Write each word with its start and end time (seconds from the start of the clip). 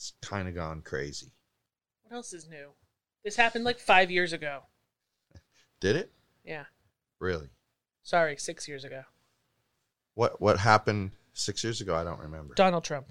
has 0.00 0.12
kind 0.22 0.48
of 0.48 0.54
gone 0.54 0.82
crazy. 0.82 1.32
What 2.02 2.16
else 2.16 2.32
is 2.32 2.48
new? 2.48 2.70
This 3.22 3.36
happened 3.36 3.64
like 3.64 3.78
five 3.78 4.10
years 4.10 4.32
ago. 4.32 4.62
Did 5.80 5.96
it? 5.96 6.12
Yeah. 6.44 6.64
Really? 7.18 7.48
Sorry, 8.02 8.36
six 8.36 8.66
years 8.66 8.84
ago. 8.84 9.02
What 10.14 10.40
what 10.40 10.58
happened 10.58 11.12
6 11.34 11.64
years 11.64 11.80
ago? 11.80 11.94
I 11.94 12.04
don't 12.04 12.20
remember. 12.20 12.54
Donald 12.54 12.84
Trump. 12.84 13.06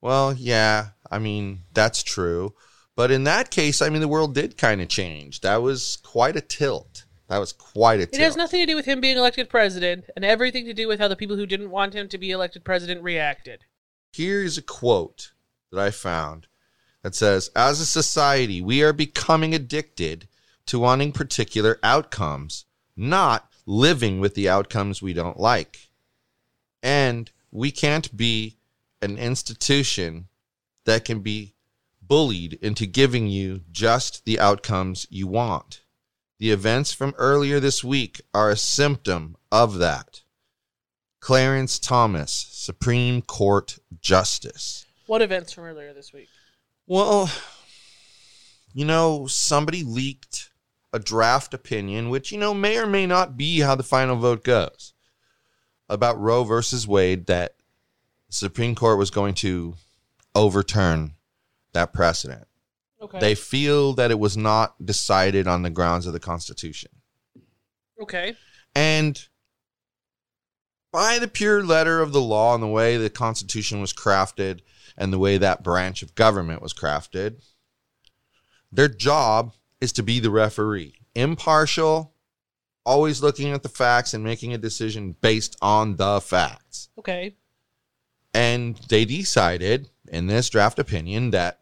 Well, 0.00 0.34
yeah, 0.34 0.88
I 1.10 1.18
mean, 1.18 1.60
that's 1.72 2.02
true. 2.02 2.54
But 2.96 3.10
in 3.10 3.24
that 3.24 3.50
case, 3.50 3.80
I 3.80 3.88
mean, 3.88 4.00
the 4.00 4.08
world 4.08 4.34
did 4.34 4.58
kind 4.58 4.82
of 4.82 4.88
change. 4.88 5.40
That 5.40 5.62
was 5.62 5.96
quite 5.96 6.36
a 6.36 6.40
tilt. 6.40 7.04
That 7.28 7.38
was 7.38 7.52
quite 7.52 8.00
a 8.00 8.06
tilt. 8.06 8.20
It 8.20 8.24
has 8.24 8.36
nothing 8.36 8.60
to 8.60 8.66
do 8.66 8.76
with 8.76 8.84
him 8.84 9.00
being 9.00 9.16
elected 9.16 9.48
president 9.48 10.04
and 10.14 10.24
everything 10.24 10.66
to 10.66 10.74
do 10.74 10.88
with 10.88 11.00
how 11.00 11.08
the 11.08 11.16
people 11.16 11.36
who 11.36 11.46
didn't 11.46 11.70
want 11.70 11.94
him 11.94 12.08
to 12.08 12.18
be 12.18 12.30
elected 12.30 12.64
president 12.64 13.02
reacted. 13.02 13.60
Here's 14.12 14.58
a 14.58 14.62
quote 14.62 15.32
that 15.72 15.80
I 15.80 15.90
found 15.90 16.46
that 17.02 17.14
says 17.14 17.50
As 17.56 17.80
a 17.80 17.86
society, 17.86 18.60
we 18.60 18.82
are 18.82 18.92
becoming 18.92 19.54
addicted 19.54 20.28
to 20.66 20.78
wanting 20.78 21.12
particular 21.12 21.78
outcomes, 21.82 22.64
not 22.96 23.48
living 23.66 24.20
with 24.20 24.34
the 24.34 24.48
outcomes 24.48 25.02
we 25.02 25.12
don't 25.12 25.40
like. 25.40 25.88
And 26.82 27.30
we 27.50 27.70
can't 27.70 28.16
be 28.16 28.56
an 29.00 29.18
institution 29.18 30.28
that 30.84 31.04
can 31.04 31.20
be 31.20 31.54
bullied 32.00 32.54
into 32.54 32.86
giving 32.86 33.26
you 33.26 33.62
just 33.70 34.24
the 34.24 34.38
outcomes 34.38 35.06
you 35.10 35.26
want. 35.26 35.82
The 36.38 36.50
events 36.50 36.92
from 36.92 37.14
earlier 37.18 37.60
this 37.60 37.84
week 37.84 38.20
are 38.34 38.50
a 38.50 38.56
symptom 38.56 39.36
of 39.50 39.78
that. 39.78 40.22
Clarence 41.20 41.78
Thomas, 41.78 42.32
Supreme 42.50 43.22
Court 43.22 43.78
Justice. 44.00 44.86
What 45.12 45.20
events 45.20 45.52
from 45.52 45.64
earlier 45.64 45.92
this 45.92 46.10
week? 46.14 46.30
Well, 46.86 47.30
you 48.72 48.86
know, 48.86 49.26
somebody 49.26 49.84
leaked 49.84 50.48
a 50.90 50.98
draft 50.98 51.52
opinion, 51.52 52.08
which, 52.08 52.32
you 52.32 52.38
know, 52.38 52.54
may 52.54 52.78
or 52.78 52.86
may 52.86 53.06
not 53.06 53.36
be 53.36 53.60
how 53.60 53.74
the 53.74 53.82
final 53.82 54.16
vote 54.16 54.42
goes, 54.42 54.94
about 55.86 56.18
Roe 56.18 56.44
versus 56.44 56.88
Wade 56.88 57.26
that 57.26 57.56
the 58.28 58.36
Supreme 58.36 58.74
Court 58.74 58.96
was 58.96 59.10
going 59.10 59.34
to 59.34 59.74
overturn 60.34 61.12
that 61.74 61.92
precedent. 61.92 62.46
Okay. 63.02 63.20
They 63.20 63.34
feel 63.34 63.92
that 63.92 64.10
it 64.10 64.18
was 64.18 64.38
not 64.38 64.82
decided 64.82 65.46
on 65.46 65.60
the 65.60 65.68
grounds 65.68 66.06
of 66.06 66.14
the 66.14 66.20
Constitution. 66.20 66.90
okay. 68.00 68.34
And 68.74 69.28
by 70.92 71.18
the 71.18 71.28
pure 71.28 71.64
letter 71.64 72.00
of 72.00 72.12
the 72.12 72.20
law 72.20 72.54
and 72.54 72.62
the 72.62 72.68
way 72.68 72.96
the 72.96 73.10
Constitution 73.10 73.80
was 73.80 73.92
crafted 73.92 74.60
and 74.96 75.12
the 75.12 75.18
way 75.18 75.38
that 75.38 75.64
branch 75.64 76.02
of 76.02 76.14
government 76.14 76.62
was 76.62 76.74
crafted, 76.74 77.42
their 78.70 78.88
job 78.88 79.54
is 79.80 79.92
to 79.92 80.02
be 80.02 80.20
the 80.20 80.30
referee, 80.30 80.94
impartial, 81.14 82.14
always 82.84 83.22
looking 83.22 83.52
at 83.52 83.62
the 83.62 83.68
facts 83.68 84.12
and 84.12 84.22
making 84.22 84.52
a 84.52 84.58
decision 84.58 85.16
based 85.20 85.56
on 85.62 85.96
the 85.96 86.20
facts. 86.20 86.90
Okay. 86.98 87.36
And 88.34 88.76
they 88.88 89.04
decided 89.04 89.90
in 90.08 90.26
this 90.26 90.48
draft 90.50 90.78
opinion 90.78 91.30
that 91.30 91.60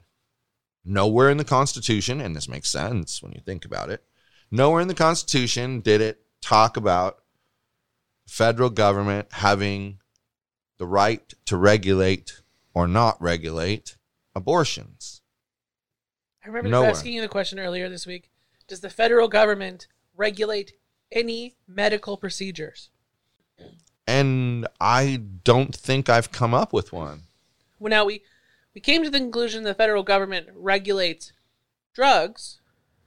nowhere 0.84 1.30
in 1.30 1.36
the 1.36 1.44
Constitution, 1.44 2.20
and 2.20 2.34
this 2.34 2.48
makes 2.48 2.70
sense 2.70 3.22
when 3.22 3.32
you 3.32 3.41
think 3.44 3.64
about 3.64 3.91
it, 3.91 4.02
nowhere 4.50 4.80
in 4.80 4.88
the 4.88 4.94
Constitution 4.94 5.80
did 5.80 6.00
it 6.00 6.22
talk 6.41 6.76
about 6.76 7.18
federal 8.30 8.70
government 8.70 9.26
having 9.32 9.98
the 10.78 10.86
right 10.86 11.34
to 11.46 11.56
regulate 11.56 12.41
or 12.72 12.86
not 12.86 13.20
regulate 13.20 13.96
abortions. 14.36 15.20
I 16.44 16.46
remember 16.46 16.68
Nowhere. 16.68 16.91
asking 16.91 17.12
you 17.12 17.22
the 17.22 17.28
question 17.28 17.58
earlier 17.58 17.88
this 17.88 18.06
week. 18.06 18.30
Does 18.68 18.80
the 18.80 18.88
federal 18.88 19.26
government 19.26 19.88
regulate 20.16 20.72
any 21.10 21.56
medical 21.66 22.16
procedures? 22.16 22.91
And 24.06 24.66
I 24.80 25.20
don't 25.42 25.74
think 25.74 26.08
I've 26.08 26.30
come 26.30 26.54
up 26.54 26.72
with 26.72 26.92
one. 26.92 27.22
Well, 27.80 27.91
now 27.91 28.04
we 28.04 28.22
we 28.74 28.80
came 28.80 29.02
to 29.02 29.10
the 29.10 29.18
conclusion 29.18 29.64
the 29.64 29.74
federal 29.74 30.04
government 30.04 30.47
regulates 30.54 31.32
drugs. 31.92 32.60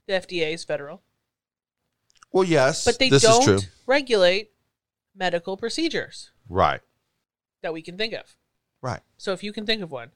The 0.06 0.14
FDA 0.14 0.54
is 0.54 0.66
federal, 0.66 1.02
Well, 2.34 2.44
yes, 2.44 2.84
but 2.84 3.00
they 3.00 3.10
this 3.10 3.24
is 3.24 3.40
true. 3.40 3.54
don't 3.60 3.70
regulate 3.88 4.50
medical 5.16 5.58
procedures 5.58 6.32
Right, 6.50 6.82
that 7.62 7.74
we 7.74 7.82
can 7.82 7.98
think 7.98 8.14
of. 8.14 8.36
right. 8.82 9.02
So 9.18 9.32
if 9.34 9.44
you 9.44 9.54
can 9.54 9.66
think 9.66 9.82
of 9.82 9.92
one, 9.92 10.12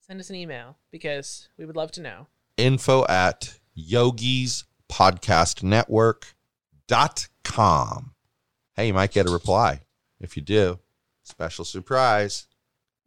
send 0.00 0.20
us 0.20 0.30
an 0.30 0.36
email 0.36 0.76
because 0.90 1.48
we 1.58 1.64
would 1.66 1.76
love 1.76 1.90
to 1.92 2.00
know. 2.02 2.26
info 2.56 3.04
at 3.08 3.58
yogis 3.74 4.64
podcast 4.90 5.62
network 5.62 6.34
dot 6.88 7.28
com 7.44 8.12
hey 8.74 8.88
you 8.88 8.94
might 8.94 9.12
get 9.12 9.28
a 9.28 9.30
reply 9.32 9.80
if 10.20 10.36
you 10.36 10.42
do 10.42 10.78
special 11.22 11.64
surprise 11.64 12.46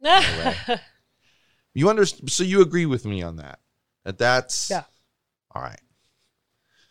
you 1.74 1.88
understand 1.88 2.30
so 2.30 2.42
you 2.42 2.60
agree 2.62 2.86
with 2.86 3.04
me 3.04 3.22
on 3.22 3.36
that 3.36 3.58
that 4.04 4.18
that's 4.18 4.70
Yeah. 4.70 4.84
all 5.54 5.62
right 5.62 5.80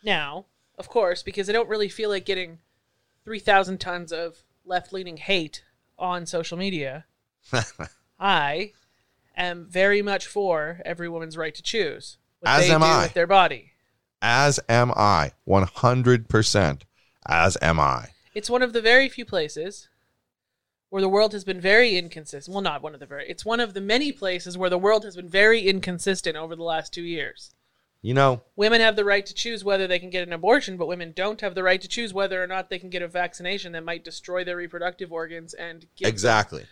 now, 0.02 0.44
of 0.78 0.88
course, 0.90 1.22
because 1.22 1.48
I 1.48 1.52
don't 1.52 1.68
really 1.68 1.88
feel 1.88 2.10
like 2.10 2.26
getting 2.26 2.58
3,000 3.24 3.78
tons 3.78 4.12
of 4.12 4.38
left 4.64 4.92
leaning 4.92 5.16
hate 5.16 5.62
on 5.98 6.26
social 6.26 6.56
media, 6.58 7.06
I 8.18 8.72
am 9.36 9.66
very 9.68 10.02
much 10.02 10.26
for 10.26 10.80
every 10.84 11.08
woman's 11.08 11.36
right 11.36 11.54
to 11.54 11.62
choose 11.62 12.18
what 12.40 12.50
As 12.50 12.66
they 12.66 12.74
am 12.74 12.80
do 12.80 12.86
I. 12.86 13.02
with 13.04 13.14
their 13.14 13.26
body. 13.26 13.72
as 14.22 14.58
am 14.68 14.92
i 14.96 15.32
100% 15.48 16.82
as 17.26 17.56
am 17.62 17.80
i 17.80 18.08
It's 18.34 18.50
one 18.50 18.62
of 18.62 18.72
the 18.72 18.80
very 18.80 19.08
few 19.08 19.24
places 19.24 19.88
where 20.90 21.02
the 21.02 21.08
world 21.08 21.32
has 21.32 21.42
been 21.44 21.60
very 21.60 21.96
inconsistent. 21.96 22.54
Well, 22.54 22.62
not 22.62 22.80
one 22.82 22.94
of 22.94 23.00
the 23.00 23.06
very, 23.06 23.28
it's 23.28 23.44
one 23.44 23.58
of 23.58 23.74
the 23.74 23.80
many 23.80 24.12
places 24.12 24.56
where 24.56 24.70
the 24.70 24.78
world 24.78 25.04
has 25.04 25.16
been 25.16 25.28
very 25.28 25.62
inconsistent 25.62 26.36
over 26.36 26.54
the 26.54 26.62
last 26.62 26.92
two 26.94 27.02
years. 27.02 27.53
You 28.04 28.14
know 28.14 28.42
Women 28.54 28.80
have 28.80 28.96
the 28.96 29.04
right 29.04 29.24
to 29.24 29.34
choose 29.34 29.64
whether 29.64 29.86
they 29.86 29.98
can 29.98 30.10
get 30.10 30.26
an 30.26 30.32
abortion, 30.32 30.76
but 30.76 30.86
women 30.86 31.12
don't 31.16 31.40
have 31.40 31.54
the 31.54 31.62
right 31.62 31.80
to 31.80 31.88
choose 31.88 32.12
whether 32.12 32.42
or 32.42 32.46
not 32.46 32.68
they 32.68 32.78
can 32.78 32.90
get 32.90 33.02
a 33.02 33.08
vaccination 33.08 33.72
that 33.72 33.84
might 33.84 34.04
destroy 34.04 34.44
their 34.44 34.56
reproductive 34.56 35.10
organs 35.10 35.54
and 35.54 35.86
exactly. 36.00 36.66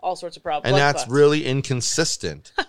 all 0.00 0.16
sorts 0.16 0.36
of 0.36 0.42
problems. 0.42 0.72
and 0.72 0.76
that's 0.78 1.08
really 1.08 1.46
inconsistent. 1.46 2.52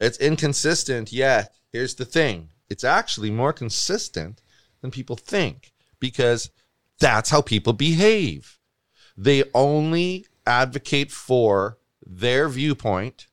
It's 0.00 0.18
inconsistent 0.18 1.12
yet 1.12 1.54
here's 1.72 1.94
the 1.94 2.04
thing. 2.04 2.48
It's 2.68 2.84
actually 2.84 3.30
more 3.30 3.52
consistent 3.52 4.42
than 4.80 4.90
people 4.90 5.16
think 5.16 5.72
because 5.98 6.50
that's 6.98 7.30
how 7.30 7.40
people 7.40 7.72
behave. 7.72 8.58
They 9.16 9.44
only 9.54 10.26
advocate 10.46 11.10
for 11.10 11.78
their 12.04 12.48
viewpoint 12.48 13.26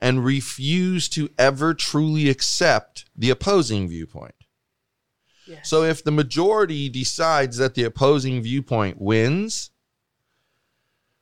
and 0.00 0.24
refuse 0.24 1.08
to 1.08 1.28
ever 1.38 1.74
truly 1.74 2.28
accept 2.28 3.04
the 3.16 3.30
opposing 3.30 3.88
viewpoint 3.88 4.34
Yes. 5.46 5.68
so 5.68 5.82
if 5.82 6.04
the 6.04 6.10
majority 6.10 6.88
decides 6.88 7.56
that 7.56 7.74
the 7.74 7.84
opposing 7.84 8.42
viewpoint 8.42 9.00
wins, 9.00 9.70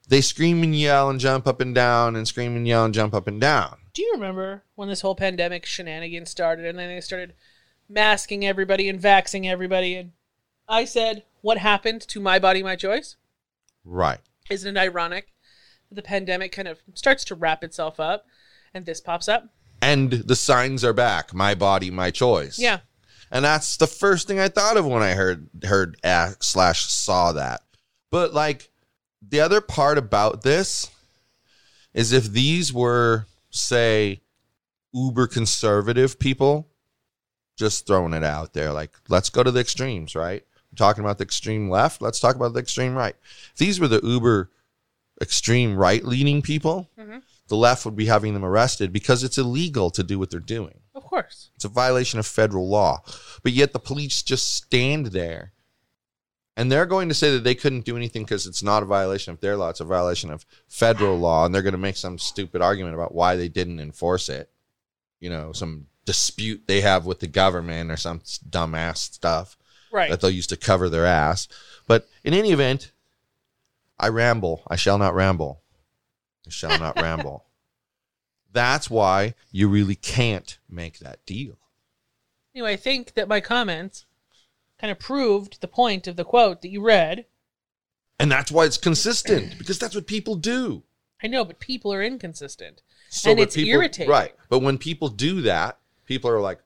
they 0.09 0.21
scream 0.21 0.63
and 0.63 0.75
yell 0.75 1.09
and 1.11 1.21
jump 1.21 1.47
up 1.47 1.61
and 1.61 1.75
down 1.75 2.17
and 2.17 2.27
scream 2.27 2.57
and 2.57 2.67
yell 2.67 2.85
and 2.85 2.93
jump 2.95 3.15
up 3.15 3.27
and 3.27 3.41
down. 3.41 3.77
Do 3.93 4.03
you 4.03 4.13
remember 4.15 4.65
when 4.75 4.89
this 4.89 5.01
whole 5.01 5.15
pandemic 5.15 5.65
shenanigans 5.65 6.31
started 6.31 6.65
and 6.67 6.79
then 6.79 6.89
they 6.89 7.01
started 7.01 7.35
masking 7.89 8.45
everybody 8.45 8.89
and 8.89 9.01
vaxing 9.01 9.47
everybody? 9.47 9.95
And 9.95 10.13
I 10.69 10.85
said, 10.85 11.25
What 11.41 11.59
happened 11.59 12.03
to 12.09 12.21
my 12.21 12.39
body, 12.39 12.63
my 12.63 12.77
choice? 12.77 13.17
Right. 13.85 14.19
Isn't 14.51 14.77
it 14.77 14.81
ironic 14.81 15.33
that 15.89 15.95
the 15.95 16.03
pandemic 16.03 16.53
kind 16.53 16.69
of 16.69 16.81
starts 16.95 17.25
to 17.27 17.35
wrap 17.35 17.63
itself 17.65 17.99
up 18.01 18.27
and 18.77 18.87
this 18.87 19.01
pops 19.01 19.29
up? 19.29 19.49
And 19.83 20.11
the 20.13 20.37
signs 20.37 20.85
are 20.85 20.93
back. 20.93 21.35
My 21.35 21.55
body, 21.55 21.91
my 21.91 22.11
choice. 22.11 22.59
Yeah. 22.59 22.81
And 23.31 23.45
that's 23.45 23.77
the 23.77 23.87
first 23.87 24.29
thing 24.29 24.39
I 24.39 24.49
thought 24.49 24.77
of 24.77 24.87
when 24.87 25.03
I 25.03 25.13
heard 25.13 25.49
heard 25.65 25.97
uh, 26.05 26.33
slash 26.41 26.87
saw 26.87 27.33
that. 27.33 27.63
But 28.11 28.33
like 28.33 28.71
the 29.27 29.41
other 29.41 29.61
part 29.61 29.99
about 29.99 30.43
this 30.43 30.91
is 31.93 32.13
if 32.13 32.27
these 32.27 32.73
were 32.73 33.27
say 33.51 34.21
uber 34.93 35.27
conservative 35.27 36.19
people 36.19 36.69
just 37.59 37.87
throwing 37.87 38.13
it 38.15 38.23
out 38.25 38.53
there 38.53 38.73
like 38.73 38.91
let's 39.09 39.31
go 39.31 39.43
to 39.43 39.51
the 39.51 39.61
extremes 39.61 40.15
right 40.15 40.43
I'm 40.71 40.77
talking 40.77 41.03
about 41.03 41.19
the 41.19 41.25
extreme 41.25 41.71
left 41.71 42.01
let's 42.03 42.21
talk 42.21 42.37
about 42.37 42.53
the 42.53 42.61
extreme 42.61 42.95
right 42.95 43.15
if 43.53 43.57
these 43.57 43.81
were 43.81 43.89
the 43.89 44.01
uber 44.03 44.51
extreme 45.21 45.75
right 45.77 46.05
leaning 46.05 46.43
people 46.43 46.89
Mhm. 46.99 47.23
The 47.49 47.57
left 47.57 47.85
would 47.85 47.97
be 47.97 48.07
having 48.07 48.35
them 48.35 48.45
arrested 48.45 48.93
because 48.93 49.23
it's 49.23 49.39
illegal 49.39 49.91
to 49.91 50.03
do 50.03 50.19
what 50.19 50.31
they're 50.31 50.41
doing 50.41 50.81
Of 50.95 51.05
course. 51.05 51.51
it's 51.55 51.65
a 51.65 51.69
violation 51.69 52.19
of 52.19 52.27
federal 52.27 52.69
law. 52.69 53.03
But 53.43 53.53
yet 53.53 53.73
the 53.73 53.79
police 53.79 54.23
just 54.23 54.55
stand 54.57 55.07
there 55.07 55.53
and 56.57 56.73
they're 56.73 56.87
going 56.87 57.09
to 57.09 57.15
say 57.15 57.31
that 57.33 57.45
they 57.45 57.55
couldn't 57.55 57.85
do 57.85 57.97
anything 57.97 58.23
because 58.25 58.47
it's 58.47 58.63
not 58.63 58.83
a 58.83 58.87
violation 58.87 59.33
of 59.33 59.41
their 59.41 59.57
law. 59.57 59.69
It's 59.69 59.81
a 59.81 59.85
violation 59.85 60.31
of 60.31 60.47
federal 60.69 61.19
law. 61.19 61.45
And 61.45 61.55
they're 61.55 61.61
going 61.63 61.73
to 61.73 61.79
make 61.79 61.99
some 61.99 62.19
stupid 62.19 62.63
argument 62.63 62.95
about 62.95 63.15
why 63.15 63.37
they 63.37 63.49
didn't 63.49 63.79
enforce 63.79 64.29
it. 64.31 64.49
You 65.21 65.29
know, 65.31 65.53
some 65.53 65.87
dispute 66.07 66.63
they 66.67 66.81
have 66.81 67.05
with 67.05 67.21
the 67.21 67.27
government 67.27 67.91
or 67.91 67.97
some 67.99 68.21
dumbass 68.49 68.97
stuff 68.99 69.57
Right. 69.93 70.11
that 70.11 70.21
they'll 70.21 70.31
use 70.31 70.47
to 70.49 70.57
cover 70.57 70.89
their 70.89 71.05
ass. 71.07 71.47
But 71.87 72.09
in 72.25 72.33
any 72.35 72.53
event, 72.53 72.91
I 73.99 74.09
ramble. 74.09 74.63
I 74.69 74.77
shall 74.77 74.99
not 74.99 75.15
ramble. 75.15 75.61
Shall 76.49 76.79
not 76.79 77.01
ramble. 77.01 77.45
That's 78.53 78.89
why 78.89 79.35
you 79.51 79.69
really 79.69 79.97
can't 79.97 80.59
make 80.69 81.01
that 81.01 81.25
deal. 81.27 81.59
Anyway, 82.55 82.73
I 82.73 82.77
think 82.77 83.15
that 83.15 83.29
my 83.29 83.41
comments 83.41 84.07
kind 84.81 84.91
of 84.91 84.99
proved 84.99 85.61
the 85.61 85.69
point 85.69 86.07
of 86.07 86.17
the 86.17 86.25
quote 86.25 86.63
that 86.63 86.71
you 86.71 86.81
read. 86.81 87.27
And 88.19 88.33
that's 88.33 88.51
why 88.51 88.65
it's 88.65 88.79
consistent 88.79 89.59
because 89.59 89.79
that's 89.79 89.95
what 89.95 90.07
people 90.07 90.37
do. 90.37 90.85
I 91.23 91.27
know, 91.27 91.45
but 91.45 91.59
people 91.59 91.93
are 91.93 92.03
inconsistent. 92.03 92.83
So 93.09 93.31
And 93.31 93.41
it's 93.41 93.55
people, 93.55 93.73
irritating. 93.73 94.11
Right. 94.11 94.35
But 94.49 94.61
when 94.61 94.79
people 94.79 95.09
do 95.09 95.43
that, 95.43 95.79
people 96.07 96.31
are 96.31 96.41
like, 96.41 96.61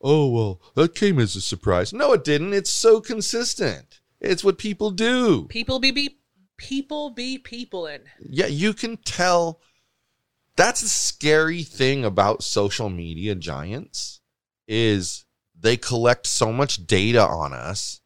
oh, 0.00 0.28
well, 0.28 0.60
that 0.74 0.94
came 0.94 1.18
as 1.18 1.36
a 1.36 1.40
surprise. 1.40 1.92
No, 1.92 2.12
it 2.12 2.24
didn't. 2.24 2.52
It's 2.52 2.72
so 2.72 3.00
consistent. 3.00 4.00
It's 4.20 4.44
what 4.44 4.58
people 4.58 4.90
do. 4.90 5.46
People 5.48 5.78
be, 5.78 5.90
be 5.90 6.18
people 6.56 7.10
be 7.10 7.38
people 7.38 7.86
in. 7.86 8.02
Yeah, 8.20 8.46
you 8.46 8.72
can 8.72 8.96
tell. 8.98 9.60
That's 10.56 10.80
the 10.80 10.88
scary 10.88 11.62
thing 11.62 12.04
about 12.04 12.42
social 12.42 12.88
media 12.88 13.34
giants 13.34 14.20
is 14.66 15.24
they 15.58 15.76
collect 15.76 16.26
so 16.26 16.52
much 16.52 16.86
data 16.86 17.22
on 17.22 17.52
us 17.52 18.00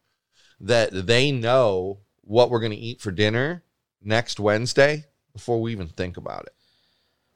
that 0.59 1.07
they 1.07 1.31
know 1.31 1.99
what 2.21 2.49
we're 2.49 2.59
going 2.59 2.71
to 2.71 2.77
eat 2.77 3.01
for 3.01 3.11
dinner 3.11 3.63
next 4.01 4.39
Wednesday 4.39 5.05
before 5.33 5.61
we 5.61 5.71
even 5.71 5.87
think 5.87 6.17
about 6.17 6.43
it. 6.43 6.53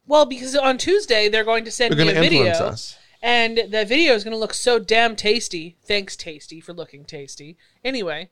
Well, 0.05 0.25
because 0.25 0.55
on 0.55 0.77
Tuesday 0.77 1.29
they're 1.29 1.43
going 1.43 1.65
to 1.65 1.71
send 1.71 1.95
me 1.95 2.09
a 2.09 2.13
video, 2.13 2.51
us. 2.51 2.97
and 3.21 3.57
the 3.69 3.85
video 3.85 4.13
is 4.13 4.23
going 4.23 4.33
to 4.33 4.39
look 4.39 4.53
so 4.53 4.79
damn 4.79 5.15
tasty. 5.15 5.77
Thanks, 5.83 6.15
Tasty, 6.15 6.59
for 6.59 6.73
looking 6.73 7.05
tasty. 7.05 7.57
Anyway, 7.83 8.29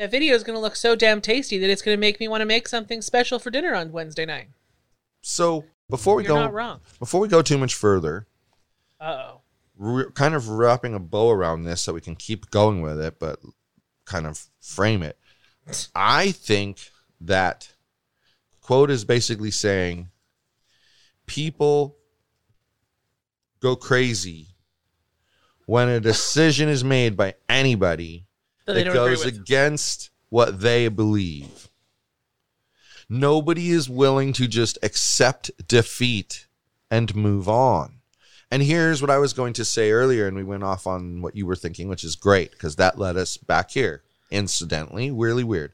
that 0.00 0.10
video 0.10 0.34
is 0.34 0.42
going 0.42 0.56
to 0.56 0.60
look 0.60 0.76
so 0.76 0.96
damn 0.96 1.20
tasty 1.20 1.58
that 1.58 1.68
it's 1.68 1.82
going 1.82 1.94
to 1.94 2.00
make 2.00 2.18
me 2.20 2.26
want 2.26 2.40
to 2.40 2.46
make 2.46 2.66
something 2.66 3.02
special 3.02 3.38
for 3.38 3.50
dinner 3.50 3.74
on 3.74 3.92
Wednesday 3.92 4.24
night. 4.24 4.48
So 5.20 5.66
before 5.90 6.14
we 6.16 6.22
You're 6.24 6.28
go, 6.36 6.40
not 6.40 6.54
wrong. 6.54 6.80
before 6.98 7.20
we 7.20 7.28
go 7.28 7.42
too 7.42 7.58
much 7.58 7.74
further, 7.74 8.26
Uh 8.98 9.24
oh. 9.32 9.40
we're 9.76 10.10
kind 10.12 10.34
of 10.34 10.48
wrapping 10.48 10.94
a 10.94 10.98
bow 10.98 11.28
around 11.30 11.64
this 11.64 11.82
so 11.82 11.92
we 11.92 12.00
can 12.00 12.16
keep 12.16 12.50
going 12.50 12.80
with 12.80 12.98
it, 12.98 13.18
but 13.18 13.40
kind 14.06 14.26
of 14.26 14.42
frame 14.62 15.02
it. 15.02 15.18
I 15.94 16.32
think 16.32 16.90
that 17.20 17.70
quote 18.62 18.90
is 18.90 19.04
basically 19.04 19.50
saying 19.50 20.08
people 21.26 21.98
go 23.60 23.76
crazy 23.76 24.46
when 25.66 25.90
a 25.90 26.00
decision 26.00 26.70
is 26.70 26.82
made 26.82 27.18
by 27.18 27.34
anybody 27.50 28.24
That 28.66 28.74
they 28.74 28.84
don't 28.84 28.96
agree 28.96 29.16
goes 29.16 29.24
against 29.24 30.10
what 30.28 30.60
they 30.60 30.88
believe. 30.88 31.68
Nobody 33.08 33.70
is 33.70 33.90
willing 33.90 34.32
to 34.34 34.46
just 34.46 34.78
accept 34.82 35.50
defeat 35.66 36.46
and 36.90 37.14
move 37.16 37.48
on. 37.48 37.94
And 38.50 38.62
here's 38.62 39.00
what 39.00 39.10
I 39.10 39.18
was 39.18 39.32
going 39.32 39.52
to 39.54 39.64
say 39.64 39.90
earlier, 39.90 40.26
and 40.26 40.36
we 40.36 40.44
went 40.44 40.64
off 40.64 40.86
on 40.86 41.22
what 41.22 41.36
you 41.36 41.46
were 41.46 41.56
thinking, 41.56 41.88
which 41.88 42.04
is 42.04 42.16
great 42.16 42.52
because 42.52 42.76
that 42.76 42.98
led 42.98 43.16
us 43.16 43.36
back 43.36 43.70
here. 43.70 44.02
Incidentally, 44.30 45.10
really 45.10 45.44
weird. 45.44 45.72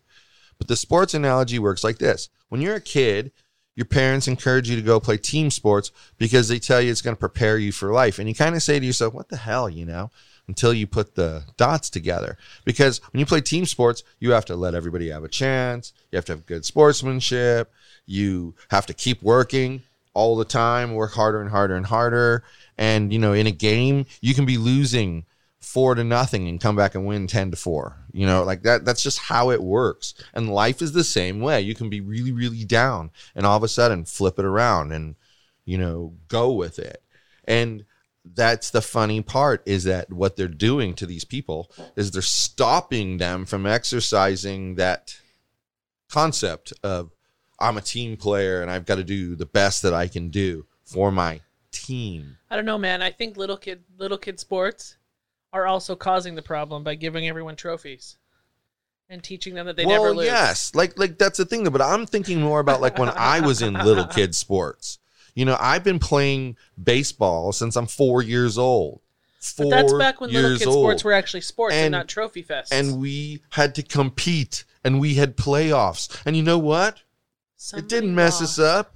But 0.58 0.68
the 0.68 0.76
sports 0.76 1.14
analogy 1.14 1.58
works 1.58 1.84
like 1.84 1.98
this 1.98 2.28
when 2.48 2.60
you're 2.60 2.76
a 2.76 2.80
kid, 2.80 3.32
your 3.74 3.86
parents 3.86 4.28
encourage 4.28 4.70
you 4.70 4.76
to 4.76 4.82
go 4.82 5.00
play 5.00 5.18
team 5.18 5.50
sports 5.50 5.90
because 6.16 6.48
they 6.48 6.58
tell 6.58 6.80
you 6.80 6.90
it's 6.90 7.02
going 7.02 7.16
to 7.16 7.20
prepare 7.20 7.58
you 7.58 7.72
for 7.72 7.92
life. 7.92 8.18
And 8.18 8.28
you 8.28 8.34
kind 8.34 8.54
of 8.54 8.62
say 8.62 8.80
to 8.80 8.86
yourself, 8.86 9.12
what 9.12 9.28
the 9.28 9.36
hell, 9.36 9.68
you 9.68 9.84
know, 9.84 10.10
until 10.48 10.72
you 10.72 10.86
put 10.86 11.14
the 11.14 11.44
dots 11.56 11.90
together. 11.90 12.36
Because 12.64 13.00
when 13.12 13.20
you 13.20 13.26
play 13.26 13.40
team 13.40 13.66
sports, 13.66 14.02
you 14.20 14.32
have 14.32 14.44
to 14.46 14.56
let 14.56 14.74
everybody 14.74 15.10
have 15.10 15.24
a 15.24 15.28
chance. 15.28 15.92
You 16.10 16.16
have 16.16 16.24
to 16.26 16.32
have 16.32 16.46
good 16.46 16.64
sportsmanship. 16.64 17.72
You 18.06 18.54
have 18.70 18.86
to 18.86 18.94
keep 18.94 19.22
working 19.22 19.82
all 20.14 20.36
the 20.36 20.44
time, 20.44 20.94
work 20.94 21.12
harder 21.12 21.40
and 21.40 21.50
harder 21.50 21.76
and 21.76 21.86
harder. 21.86 22.42
And, 22.78 23.12
you 23.12 23.18
know, 23.18 23.32
in 23.32 23.46
a 23.46 23.52
game, 23.52 24.06
you 24.20 24.34
can 24.34 24.46
be 24.46 24.56
losing 24.56 25.26
four 25.60 25.94
to 25.94 26.04
nothing 26.04 26.48
and 26.48 26.60
come 26.60 26.76
back 26.76 26.94
and 26.94 27.04
win 27.06 27.26
10 27.26 27.50
to 27.50 27.56
four. 27.56 27.96
You 28.12 28.24
know, 28.24 28.44
like 28.44 28.62
that, 28.62 28.84
that's 28.84 29.02
just 29.02 29.18
how 29.18 29.50
it 29.50 29.62
works. 29.62 30.14
And 30.32 30.48
life 30.48 30.80
is 30.80 30.92
the 30.92 31.04
same 31.04 31.40
way. 31.40 31.60
You 31.60 31.74
can 31.74 31.90
be 31.90 32.00
really, 32.00 32.32
really 32.32 32.64
down 32.64 33.10
and 33.34 33.44
all 33.44 33.56
of 33.56 33.62
a 33.62 33.68
sudden 33.68 34.04
flip 34.04 34.38
it 34.38 34.44
around 34.44 34.92
and, 34.92 35.16
you 35.64 35.76
know, 35.76 36.14
go 36.28 36.52
with 36.52 36.78
it. 36.78 37.02
And 37.44 37.84
that's 38.34 38.70
the 38.70 38.82
funny 38.82 39.22
part 39.22 39.62
is 39.66 39.84
that 39.84 40.12
what 40.12 40.36
they're 40.36 40.48
doing 40.48 40.94
to 40.94 41.06
these 41.06 41.24
people 41.24 41.70
is 41.94 42.10
they're 42.10 42.22
stopping 42.22 43.18
them 43.18 43.46
from 43.46 43.66
exercising 43.66 44.74
that 44.76 45.18
concept 46.08 46.72
of 46.82 47.12
I'm 47.58 47.76
a 47.76 47.82
team 47.82 48.16
player 48.16 48.60
and 48.62 48.70
I've 48.70 48.86
got 48.86 48.96
to 48.96 49.04
do 49.04 49.36
the 49.36 49.46
best 49.46 49.82
that 49.82 49.94
I 49.94 50.08
can 50.08 50.28
do 50.28 50.66
for 50.84 51.10
my 51.10 51.40
team. 51.72 52.36
I 52.50 52.56
don't 52.56 52.64
know, 52.64 52.78
man. 52.78 53.02
I 53.02 53.10
think 53.10 53.36
little 53.36 53.56
kid 53.56 53.84
little 53.98 54.18
kid 54.18 54.40
sports 54.40 54.96
are 55.52 55.66
also 55.66 55.96
causing 55.96 56.34
the 56.34 56.42
problem 56.42 56.84
by 56.84 56.94
giving 56.94 57.28
everyone 57.28 57.56
trophies 57.56 58.16
and 59.08 59.22
teaching 59.22 59.54
them 59.54 59.66
that 59.66 59.76
they 59.76 59.86
well, 59.86 60.02
never 60.02 60.14
lose. 60.14 60.26
yes, 60.26 60.74
like 60.74 60.98
like 60.98 61.18
that's 61.18 61.38
the 61.38 61.44
thing 61.44 61.64
though. 61.64 61.70
But 61.70 61.82
I'm 61.82 62.06
thinking 62.06 62.40
more 62.40 62.60
about 62.60 62.80
like 62.80 62.98
when 62.98 63.10
I 63.10 63.40
was 63.40 63.62
in 63.62 63.74
little 63.74 64.06
kid 64.06 64.34
sports. 64.34 64.98
You 65.36 65.44
know, 65.44 65.56
I've 65.60 65.84
been 65.84 65.98
playing 66.00 66.56
baseball 66.82 67.52
since 67.52 67.76
I'm 67.76 67.86
four 67.86 68.22
years 68.22 68.56
old. 68.58 69.02
Four 69.40 69.66
But 69.66 69.70
that's 69.70 69.92
back 69.92 70.20
when 70.20 70.30
little 70.32 70.58
kid 70.58 70.66
old. 70.66 70.74
sports 70.82 71.04
were 71.04 71.12
actually 71.12 71.42
sports 71.42 71.74
and, 71.74 71.84
And- 71.86 71.92
not 71.92 72.08
trophy 72.08 72.42
fests. 72.42 72.72
and 72.72 72.98
we 72.98 73.42
had 73.50 73.74
to 73.76 73.82
compete 73.82 74.64
and 74.82 74.98
we 74.98 75.14
had 75.14 75.36
playoffs. 75.36 76.20
And 76.26 76.36
you 76.36 76.42
know 76.42 76.58
what? 76.58 77.02
it 77.74 77.88
didn't 77.88 78.14
mess 78.14 78.42
us 78.42 78.58
up. 78.58 78.94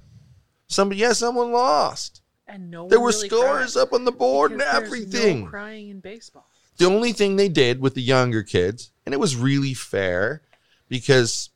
Somebody, 0.67 1.01
yeah, 1.01 1.13
someone 1.13 1.51
lost. 1.51 2.21
And 2.47 2.69
no 2.71 2.87
There 2.87 2.99
were 2.99 3.07
really 3.09 3.27
scores 3.29 3.77
up 3.77 3.93
on 3.93 4.03
the 4.05 4.11
board 4.11 4.51
and 4.51 4.61
everything. 4.61 5.43
No 5.45 5.47
crying 5.49 5.89
in 5.89 5.99
baseball. 5.99 6.47
the 6.77 6.85
only 6.85 7.11
thing 7.13 7.35
they 7.35 7.49
did 7.49 7.79
with 7.81 7.93
the 7.93 8.01
younger 8.01 8.41
kids, 8.43 8.91
and 9.05 9.13
it 9.13 9.19
was 9.19 9.35
really 9.35 9.73
fair 9.73 10.41
because, 10.89 11.49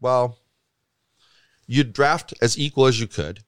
well, 0.00 0.38
you'd 1.66 1.92
draft 1.92 2.34
as 2.42 2.58
equal 2.58 2.86
as 2.86 3.00
you 3.00 3.06
could, 3.06 3.44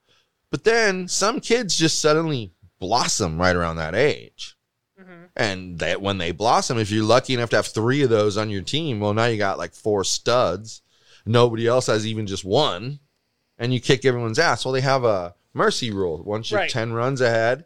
but 0.53 0.63
then 0.65 1.09
some 1.09 1.41
kids 1.41 1.77
just 1.77 1.99
suddenly 1.99 2.53
blossom 2.79 3.41
right 3.41 3.57
around 3.57 3.77
that 3.77 3.95
age. 3.95 4.55
Mhm. 5.01 5.29
And 5.35 5.79
that 5.79 6.03
when 6.03 6.19
they 6.19 6.31
blossom, 6.31 6.79
if 6.79 6.91
you're 6.91 7.03
lucky 7.05 7.33
enough 7.35 7.51
to 7.51 7.57
have 7.57 7.67
three 7.67 8.03
of 8.03 8.11
those 8.11 8.37
on 8.37 8.51
your 8.51 8.63
team, 8.63 9.01
well, 9.01 9.15
now 9.15 9.25
you 9.25 9.39
got 9.39 9.57
like 9.59 9.75
four 9.75 10.05
studs. 10.05 10.83
Nobody 11.25 11.67
else 11.67 11.87
has 11.87 12.07
even 12.07 12.27
just 12.27 12.45
one, 12.45 13.01
and 13.59 13.73
you 13.73 13.81
kick 13.81 14.05
everyone's 14.05 14.39
ass. 14.39 14.65
Well, 14.65 14.73
they 14.73 14.81
have 14.83 15.05
a 15.05 15.35
mercy 15.55 15.91
rule. 15.91 16.23
Once 16.23 16.51
you're 16.51 16.61
Right. 16.61 16.71
10 16.71 16.93
runs 16.93 17.21
ahead, 17.21 17.65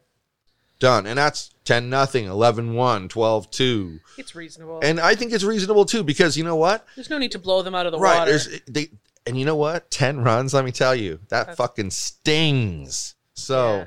done. 0.78 1.06
And 1.06 1.18
that's 1.18 1.50
10 1.64 1.90
nothing, 1.90 2.26
11 2.26 2.74
1, 2.74 3.08
12 3.08 3.50
2. 3.50 3.98
It's 4.18 4.34
reasonable. 4.34 4.78
And 4.82 5.00
I 5.00 5.14
think 5.14 5.32
it's 5.32 5.42
reasonable 5.44 5.86
too 5.86 6.04
because 6.04 6.36
you 6.36 6.44
know 6.44 6.56
what? 6.56 6.86
there's 6.94 7.10
no 7.10 7.18
need 7.18 7.32
to 7.32 7.38
blow 7.38 7.62
them 7.62 7.74
out 7.74 7.86
of 7.86 7.92
the 7.92 7.98
right. 7.98 8.18
water. 8.18 8.30
There's 8.30 8.60
they 8.68 8.90
And 9.26 9.38
you 9.38 9.44
know 9.44 9.56
what? 9.56 9.90
10 9.90 10.20
runs, 10.20 10.54
let 10.54 10.64
me 10.64 10.72
tell 10.72 10.94
you, 10.94 11.14
that 11.28 11.46
That's- 11.46 11.56
fucking 11.56 11.90
stings. 11.90 13.14
So, 13.34 13.86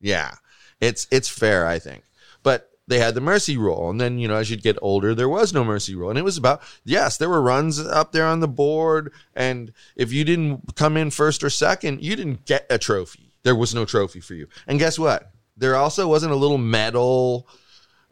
Yeah. 0.00 0.30
yeah. 0.30 0.34
It's 0.80 1.06
it's 1.10 1.28
fair, 1.28 1.66
I 1.66 1.78
think. 1.78 2.02
But 2.42 2.70
they 2.88 2.98
had 2.98 3.14
the 3.14 3.20
mercy 3.20 3.56
rule 3.56 3.88
and 3.90 4.00
then, 4.00 4.18
you 4.18 4.28
know, 4.28 4.36
as 4.36 4.50
you'd 4.50 4.62
get 4.62 4.76
older, 4.82 5.14
there 5.14 5.28
was 5.28 5.52
no 5.52 5.64
mercy 5.64 5.94
rule. 5.94 6.10
And 6.10 6.18
it 6.18 6.22
was 6.22 6.36
about 6.36 6.60
yes, 6.84 7.16
there 7.16 7.28
were 7.30 7.40
runs 7.40 7.78
up 7.80 8.12
there 8.12 8.26
on 8.26 8.40
the 8.40 8.48
board 8.48 9.12
and 9.34 9.72
if 9.96 10.12
you 10.12 10.24
didn't 10.24 10.74
come 10.76 10.96
in 10.96 11.10
first 11.10 11.42
or 11.42 11.50
second, 11.50 12.02
you 12.02 12.14
didn't 12.14 12.44
get 12.44 12.66
a 12.68 12.78
trophy. 12.78 13.32
There 13.42 13.54
was 13.56 13.74
no 13.74 13.84
trophy 13.84 14.20
for 14.20 14.34
you. 14.34 14.48
And 14.66 14.78
guess 14.78 14.98
what? 14.98 15.30
There 15.56 15.74
also 15.76 16.06
wasn't 16.08 16.32
a 16.32 16.36
little 16.36 16.58
medal 16.58 17.48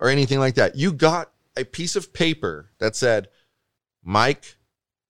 or 0.01 0.09
anything 0.09 0.39
like 0.39 0.55
that. 0.55 0.77
You 0.77 0.93
got 0.93 1.31
a 1.57 1.65
piece 1.65 1.95
of 1.97 2.13
paper 2.13 2.71
that 2.79 2.97
said 2.97 3.29
Mike 4.03 4.57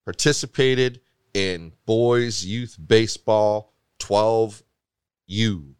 participated 0.04 1.00
in 1.34 1.72
boys 1.84 2.44
youth 2.44 2.76
baseball 2.84 3.72
12 3.98 4.62
U 5.26 5.74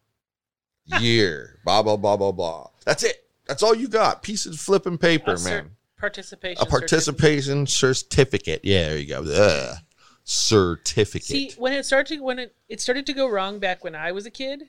year. 0.99 1.59
blah 1.65 1.81
blah 1.81 1.97
blah 1.97 2.17
blah 2.17 2.31
blah. 2.31 2.67
That's 2.85 3.03
it. 3.03 3.23
That's 3.47 3.63
all 3.63 3.75
you 3.75 3.87
got. 3.87 4.21
Pieces 4.23 4.55
of 4.55 4.59
flipping 4.61 4.97
paper, 4.97 5.33
A 5.33 5.39
man. 5.39 5.71
Participation. 5.99 6.61
A 6.61 6.65
participation 6.65 7.65
certificate. 7.67 8.61
Yeah, 8.63 8.89
there 8.89 8.97
you 8.97 9.07
go. 9.07 9.23
Ugh. 9.23 9.77
Certificate. 10.23 11.27
See, 11.27 11.51
when 11.57 11.73
it 11.73 11.85
started 11.85 12.17
to, 12.17 12.23
when 12.23 12.39
it, 12.39 12.55
it 12.67 12.81
started 12.81 13.05
to 13.05 13.13
go 13.13 13.27
wrong 13.29 13.59
back 13.59 13.83
when 13.83 13.95
I 13.95 14.11
was 14.11 14.25
a 14.25 14.31
kid, 14.31 14.63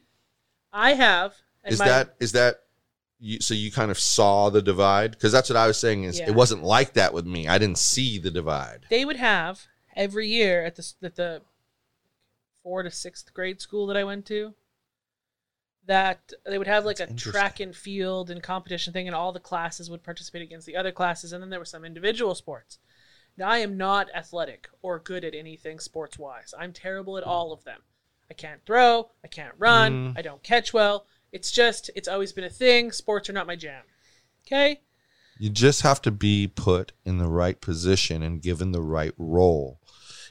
I 0.73 0.93
have 0.95 1.35
is 1.67 1.79
my- 1.79 1.89
that 1.89 2.15
is 2.21 2.33
that 2.33 2.61
you, 3.19 3.41
so 3.41 3.55
you 3.55 3.73
kind 3.73 3.91
of 3.91 3.99
saw 3.99 4.51
the 4.51 4.61
divide 4.63 5.13
because 5.13 5.33
that's 5.33 5.49
what 5.49 5.57
I 5.57 5.67
was 5.67 5.79
saying 5.81 6.05
is 6.05 6.19
Yeah. 6.19 6.29
it 6.29 6.35
wasn't 6.35 6.63
like 6.63 6.93
that 6.95 7.13
with 7.15 7.27
me. 7.27 7.49
I 7.49 7.57
didn't 7.59 7.79
see 7.79 8.19
the 8.19 8.31
divide. 8.31 8.87
they 8.91 9.05
would 9.05 9.17
have 9.17 9.67
every 9.97 10.29
year 10.29 10.65
at 10.65 10.77
the 10.77 10.93
at 11.03 11.17
the 11.17 11.43
four 12.63 12.83
to 12.83 12.91
sixth 12.91 13.33
grade 13.33 13.61
school 13.61 13.87
that 13.87 13.97
I 13.97 14.05
went 14.05 14.27
to. 14.27 14.55
That 15.87 16.33
they 16.45 16.59
would 16.59 16.67
have 16.67 16.85
like 16.85 16.97
That's 16.97 17.13
a 17.13 17.17
track 17.17 17.61
and 17.61 17.75
field 17.75 18.31
and 18.31 18.43
competition 18.43 18.93
thing, 18.93 19.07
and 19.07 19.15
all 19.15 19.33
the 19.33 19.41
classes 19.41 19.89
would 19.89 20.03
participate 20.03 20.43
against 20.43 20.67
the 20.67 20.77
other 20.77 20.91
classes, 20.91 21.33
and 21.33 21.41
then 21.43 21.51
there 21.51 21.61
were 21.61 21.65
some 21.65 21.85
individual 21.85 22.35
sports. 22.35 22.79
Now 23.37 23.49
I 23.49 23.59
am 23.59 23.77
not 23.77 24.09
athletic 24.15 24.69
or 24.83 24.99
good 24.99 25.25
at 25.25 25.35
anything 25.35 25.79
sports 25.79 26.19
wise. 26.19 26.55
I'm 26.59 26.73
terrible 26.73 27.17
at 27.19 27.25
all 27.25 27.53
of 27.53 27.65
them. 27.65 27.83
I 28.29 28.35
can't 28.35 28.65
throw, 28.67 29.11
I 29.23 29.29
can't 29.29 29.55
run, 29.59 30.15
Mm. 30.15 30.19
I 30.19 30.23
don't 30.23 30.43
catch 30.43 30.73
well. 30.73 31.07
It's 31.31 31.53
just 31.53 31.91
it's 31.95 32.09
always 32.09 32.33
been 32.33 32.45
a 32.45 32.51
thing. 32.51 32.91
Sports 32.91 33.31
are 33.31 33.35
not 33.35 33.47
my 33.47 33.55
jam. 33.57 33.85
Okay? 34.47 34.81
You 35.39 35.51
just 35.51 35.83
have 35.83 36.01
to 36.03 36.11
be 36.11 36.49
put 36.49 36.93
in 37.05 37.19
the 37.19 37.29
right 37.29 37.61
position 37.61 38.23
and 38.23 38.43
given 38.43 38.73
the 38.73 38.83
right 38.83 39.13
role. 39.19 39.81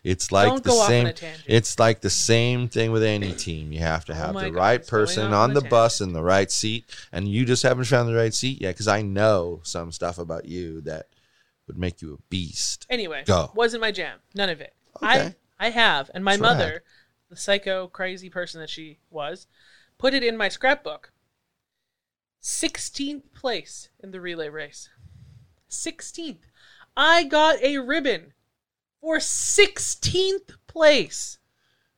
It's 0.06 0.32
like 0.32 0.50
Don't 0.50 0.64
the 0.64 0.70
go 0.70 0.76
off 0.82 0.92
on 0.92 1.16
same. 1.16 1.34
It's 1.48 1.80
like 1.80 2.02
the 2.02 2.12
same 2.12 2.68
thing 2.68 2.92
with 2.92 3.02
any 3.02 3.34
team. 3.34 3.72
You 3.72 3.80
have 3.80 4.06
to 4.06 4.12
Oh 4.12 4.16
have 4.16 4.36
my 4.36 4.44
the 4.44 4.52
God, 4.52 4.60
right 4.60 4.88
person 4.88 5.26
on 5.26 5.34
on 5.34 5.54
the 5.56 5.62
bus 5.62 6.00
in 6.00 6.14
the 6.14 6.22
right 6.22 6.52
seat, 6.52 6.86
and 7.12 7.28
you 7.28 7.44
just 7.44 7.64
haven't 7.64 7.86
found 7.86 8.08
the 8.08 8.14
right 8.14 8.34
seat 8.34 8.62
yet. 8.62 8.76
Because 8.76 8.88
I 8.88 9.02
know 9.02 9.62
some 9.64 9.92
stuff 9.92 10.20
about 10.20 10.46
you 10.46 10.82
that 10.82 11.08
would 11.66 11.80
make 11.80 12.04
you 12.04 12.14
a 12.14 12.18
beast. 12.30 12.86
Anyway, 12.88 13.24
Go. 13.26 13.52
wasn't 13.56 13.82
my 13.82 13.92
jam. 13.92 14.20
None 14.36 14.50
of 14.50 14.62
it. 14.62 14.76
Okay. 15.02 15.34
I 15.60 15.68
I 15.68 15.70
have, 15.72 16.12
and 16.14 16.24
my 16.24 16.34
That's 16.34 16.42
mother, 16.42 16.84
the 17.32 17.36
psycho 17.36 17.88
crazy 17.88 18.30
person 18.30 18.62
that 18.62 18.70
she 18.70 19.00
was, 19.10 19.48
put 19.98 20.14
it 20.14 20.24
in 20.24 20.38
my 20.38 20.50
scrapbook. 20.50 21.14
Sixteenth 22.42 23.34
place 23.34 23.90
in 24.00 24.12
the 24.12 24.22
relay 24.22 24.50
race. 24.50 24.88
Sixteenth. 25.68 26.46
I 26.96 27.24
got 27.24 27.60
a 27.64 27.80
ribbon 27.80 28.34
for 29.06 29.20
sixteenth 29.20 30.54
place. 30.66 31.38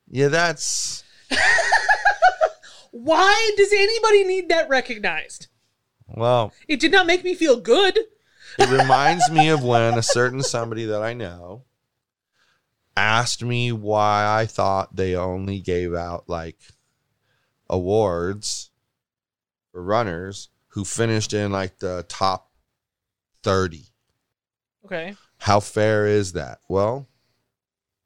Yeah, 0.09 0.27
that's 0.27 1.05
Why 2.91 3.53
does 3.55 3.71
anybody 3.71 4.25
need 4.25 4.49
that 4.49 4.67
recognized? 4.67 5.47
well. 6.09 6.51
It 6.67 6.81
did 6.81 6.91
not 6.91 7.07
make 7.07 7.23
me 7.23 7.33
feel 7.33 7.61
good. 7.61 7.97
It 8.59 8.69
reminds 8.69 9.31
me 9.31 9.47
of 9.47 9.63
when 9.63 9.97
a 9.97 10.03
certain 10.03 10.43
somebody 10.43 10.83
that 10.85 11.01
I 11.01 11.13
know 11.13 11.63
asked 12.97 13.41
me 13.41 13.71
why 13.71 14.25
I 14.27 14.45
thought 14.45 14.95
they 14.97 15.15
only 15.15 15.61
gave 15.61 15.93
out 15.93 16.27
like 16.27 16.57
awards 17.69 18.69
for 19.71 19.81
runners 19.81 20.49
who 20.69 20.83
finished 20.83 21.33
in 21.33 21.53
like 21.53 21.79
the 21.79 22.05
top 22.09 22.51
30. 23.43 23.85
Okay. 24.85 25.15
How 25.39 25.59
fair 25.59 26.05
is 26.07 26.33
that? 26.33 26.59
Well, 26.67 27.07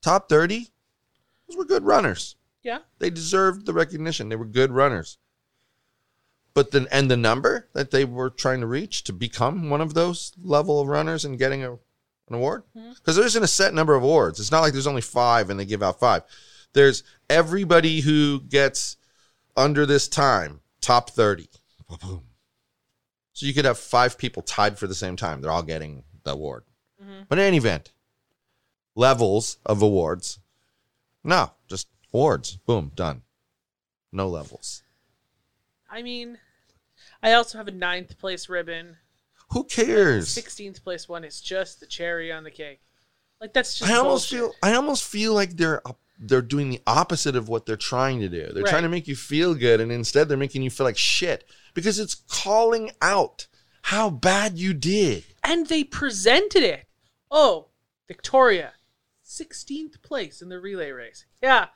top 0.01 0.29
30, 0.29 0.67
those 1.47 1.57
were 1.57 1.65
good 1.65 1.83
runners. 1.83 2.35
Yeah. 2.63 2.79
They 2.99 3.09
deserved 3.09 3.65
the 3.65 3.73
recognition. 3.73 4.29
They 4.29 4.35
were 4.35 4.45
good 4.45 4.71
runners. 4.71 5.17
But 6.53 6.71
then, 6.71 6.87
and 6.91 7.09
the 7.09 7.17
number 7.17 7.69
that 7.73 7.91
they 7.91 8.03
were 8.05 8.29
trying 8.29 8.59
to 8.59 8.67
reach 8.67 9.03
to 9.05 9.13
become 9.13 9.69
one 9.69 9.81
of 9.81 9.93
those 9.93 10.33
level 10.43 10.81
of 10.81 10.87
runners 10.87 11.23
and 11.23 11.39
getting 11.39 11.63
a, 11.63 11.73
an 11.73 11.79
award, 12.31 12.63
hmm. 12.73 12.91
because 12.91 13.15
there 13.15 13.25
isn't 13.25 13.43
a 13.43 13.47
set 13.47 13.73
number 13.73 13.95
of 13.95 14.03
awards. 14.03 14.39
It's 14.39 14.51
not 14.51 14.59
like 14.59 14.73
there's 14.73 14.87
only 14.87 15.01
five 15.01 15.49
and 15.49 15.59
they 15.59 15.65
give 15.65 15.81
out 15.81 15.99
five. 15.99 16.23
There's 16.73 17.03
everybody 17.29 18.01
who 18.01 18.41
gets 18.41 18.97
under 19.55 19.85
this 19.85 20.07
time, 20.07 20.61
top 20.81 21.09
30. 21.09 21.49
Boom. 22.01 22.23
So 23.33 23.45
you 23.45 23.53
could 23.53 23.65
have 23.65 23.77
five 23.77 24.17
people 24.17 24.41
tied 24.41 24.77
for 24.77 24.87
the 24.87 24.95
same 24.95 25.15
time. 25.15 25.41
They're 25.41 25.51
all 25.51 25.63
getting 25.63 26.03
the 26.23 26.31
award. 26.31 26.63
Mhm. 27.01 27.25
But 27.29 27.39
in 27.39 27.45
any 27.45 27.57
event, 27.57 27.91
levels 28.95 29.57
of 29.65 29.81
awards. 29.81 30.39
No, 31.23 31.51
just 31.67 31.87
awards. 32.13 32.57
Boom, 32.65 32.91
done. 32.95 33.23
No 34.11 34.27
levels. 34.27 34.83
I 35.89 36.01
mean, 36.01 36.37
I 37.23 37.33
also 37.33 37.57
have 37.57 37.67
a 37.67 37.71
ninth 37.71 38.17
place 38.17 38.49
ribbon. 38.49 38.97
Who 39.51 39.63
cares? 39.65 40.29
Sixteenth 40.29 40.83
place 40.83 41.09
one 41.09 41.23
is 41.23 41.41
just 41.41 41.79
the 41.79 41.85
cherry 41.85 42.31
on 42.31 42.43
the 42.43 42.51
cake. 42.51 42.81
Like 43.39 43.53
that's 43.53 43.77
just 43.79 43.89
I 43.91 43.95
almost 43.95 44.29
bullshit. 44.31 44.51
feel 44.51 44.55
I 44.63 44.75
almost 44.75 45.03
feel 45.03 45.33
like 45.33 45.57
they're 45.57 45.81
they're 46.19 46.41
doing 46.41 46.69
the 46.69 46.81
opposite 46.85 47.35
of 47.35 47.49
what 47.49 47.65
they're 47.65 47.75
trying 47.75 48.19
to 48.19 48.29
do. 48.29 48.51
They're 48.53 48.63
Right. 48.63 48.69
trying 48.69 48.83
to 48.83 48.89
make 48.89 49.07
you 49.07 49.15
feel 49.15 49.55
good 49.55 49.81
and 49.81 49.91
instead 49.91 50.29
they're 50.29 50.37
making 50.37 50.61
you 50.61 50.69
feel 50.69 50.85
like 50.85 50.97
shit 50.97 51.49
because 51.73 51.97
it's 51.99 52.13
calling 52.15 52.91
out 53.01 53.47
how 53.83 54.09
bad 54.09 54.57
you 54.59 54.73
did. 54.73 55.25
and 55.43 55.67
they 55.67 55.83
presented 55.83 56.61
it. 56.63 56.85
Oh, 57.31 57.67
Victoria, 58.07 58.73
sixteenth 59.23 60.01
place 60.01 60.41
in 60.41 60.49
the 60.49 60.59
relay 60.59 60.91
race. 60.91 61.25
Yeah, 61.41 61.67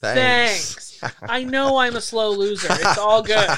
Thanks. 0.00 0.98
thanks. 0.98 1.16
I 1.22 1.44
know 1.44 1.76
I'm 1.78 1.96
a 1.96 2.00
slow 2.00 2.30
loser. 2.30 2.68
It's 2.70 2.98
all 2.98 3.22
good. 3.22 3.50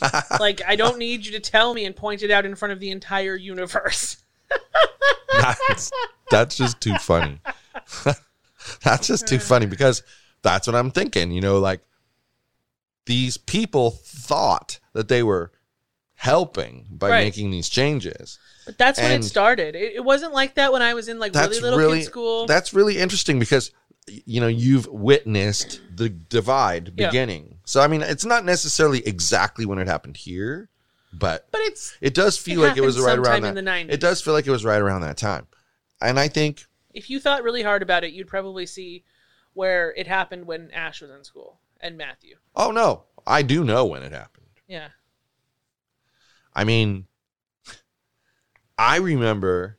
like 0.40 0.60
I 0.66 0.76
don't 0.76 0.98
need 0.98 1.26
you 1.26 1.32
to 1.32 1.40
tell 1.40 1.74
me 1.74 1.84
and 1.84 1.96
point 1.96 2.22
it 2.22 2.30
out 2.30 2.44
in 2.44 2.54
front 2.54 2.72
of 2.72 2.80
the 2.80 2.90
entire 2.90 3.34
universe. 3.34 4.18
that's, 5.32 5.90
that's 6.30 6.56
just 6.56 6.80
too 6.80 6.96
funny. 6.98 7.40
that's 8.84 9.06
just 9.06 9.26
too 9.26 9.38
funny 9.38 9.66
because 9.66 10.02
that's 10.42 10.66
what 10.66 10.76
I'm 10.76 10.90
thinking. 10.90 11.32
You 11.32 11.40
know, 11.40 11.58
like 11.58 11.80
these 13.06 13.36
people 13.36 13.90
thought 13.90 14.78
that 14.92 15.08
they 15.08 15.22
were 15.22 15.52
helping 16.18 16.84
by 16.90 17.08
Right. 17.10 17.24
making 17.24 17.50
these 17.52 17.68
changes. 17.68 18.38
But 18.66 18.76
that's 18.76 18.98
when 19.00 19.12
it 19.12 19.22
started. 19.22 19.76
It, 19.76 19.94
it 19.94 20.04
wasn't 20.04 20.32
like 20.32 20.56
that 20.56 20.72
when 20.72 20.82
I 20.82 20.92
was 20.94 21.08
in 21.08 21.18
like 21.20 21.32
really 21.34 21.60
little 21.60 21.78
really 21.78 21.98
kid 22.00 22.06
school. 22.06 22.46
that's 22.46 22.74
really 22.74 22.98
interesting 22.98 23.38
because 23.38 23.70
you 24.08 24.40
know 24.40 24.48
you've 24.48 24.86
witnessed 24.88 25.80
the 25.94 26.08
divide 26.08 26.92
Yeah. 26.96 27.06
beginning. 27.06 27.58
So 27.64 27.80
I 27.80 27.86
mean, 27.86 28.02
it's 28.02 28.24
not 28.24 28.44
necessarily 28.44 29.06
exactly 29.06 29.64
when 29.64 29.78
it 29.78 29.86
happened 29.86 30.16
here, 30.16 30.68
but 31.12 31.46
but 31.52 31.60
it's 31.62 31.96
it 32.00 32.14
does 32.14 32.36
feel 32.36 32.64
It 32.64 32.68
like 32.68 32.76
it 32.76 32.80
was 32.82 32.98
right 33.00 33.16
around 33.16 33.42
that. 33.42 33.56
in 33.56 33.64
the 33.64 33.70
90s. 33.70 33.92
It 33.92 34.00
does 34.00 34.20
feel 34.20 34.34
like 34.34 34.46
it 34.46 34.50
was 34.50 34.64
right 34.64 34.80
around 34.80 35.02
that 35.02 35.18
time, 35.18 35.46
and 36.00 36.18
I 36.18 36.26
think 36.28 36.66
if 36.92 37.08
you 37.08 37.20
thought 37.20 37.44
really 37.44 37.62
hard 37.62 37.82
about 37.82 38.02
it, 38.02 38.12
you'd 38.12 38.26
probably 38.26 38.66
see 38.66 39.04
where 39.54 39.94
it 39.96 40.06
happened 40.08 40.46
when 40.46 40.70
Ash 40.72 41.00
was 41.00 41.10
in 41.10 41.22
school 41.22 41.60
and 41.80 41.96
Matthew. 41.96 42.36
oh 42.56 42.72
no, 42.72 43.04
I 43.24 43.42
do 43.42 43.62
know 43.62 43.86
when 43.86 44.02
it 44.02 44.10
happened. 44.12 44.46
Yeah. 44.66 44.88
I 46.54 46.64
mean, 46.64 47.06
I 48.76 48.96
remember 48.96 49.78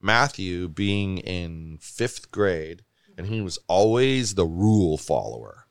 Matthew 0.00 0.68
being 0.68 1.18
in 1.18 1.78
fifth 1.80 2.30
grade, 2.30 2.84
and 3.16 3.26
he 3.26 3.40
was 3.40 3.58
always 3.68 4.34
the 4.34 4.46
rule 4.46 4.98
follower. 4.98 5.66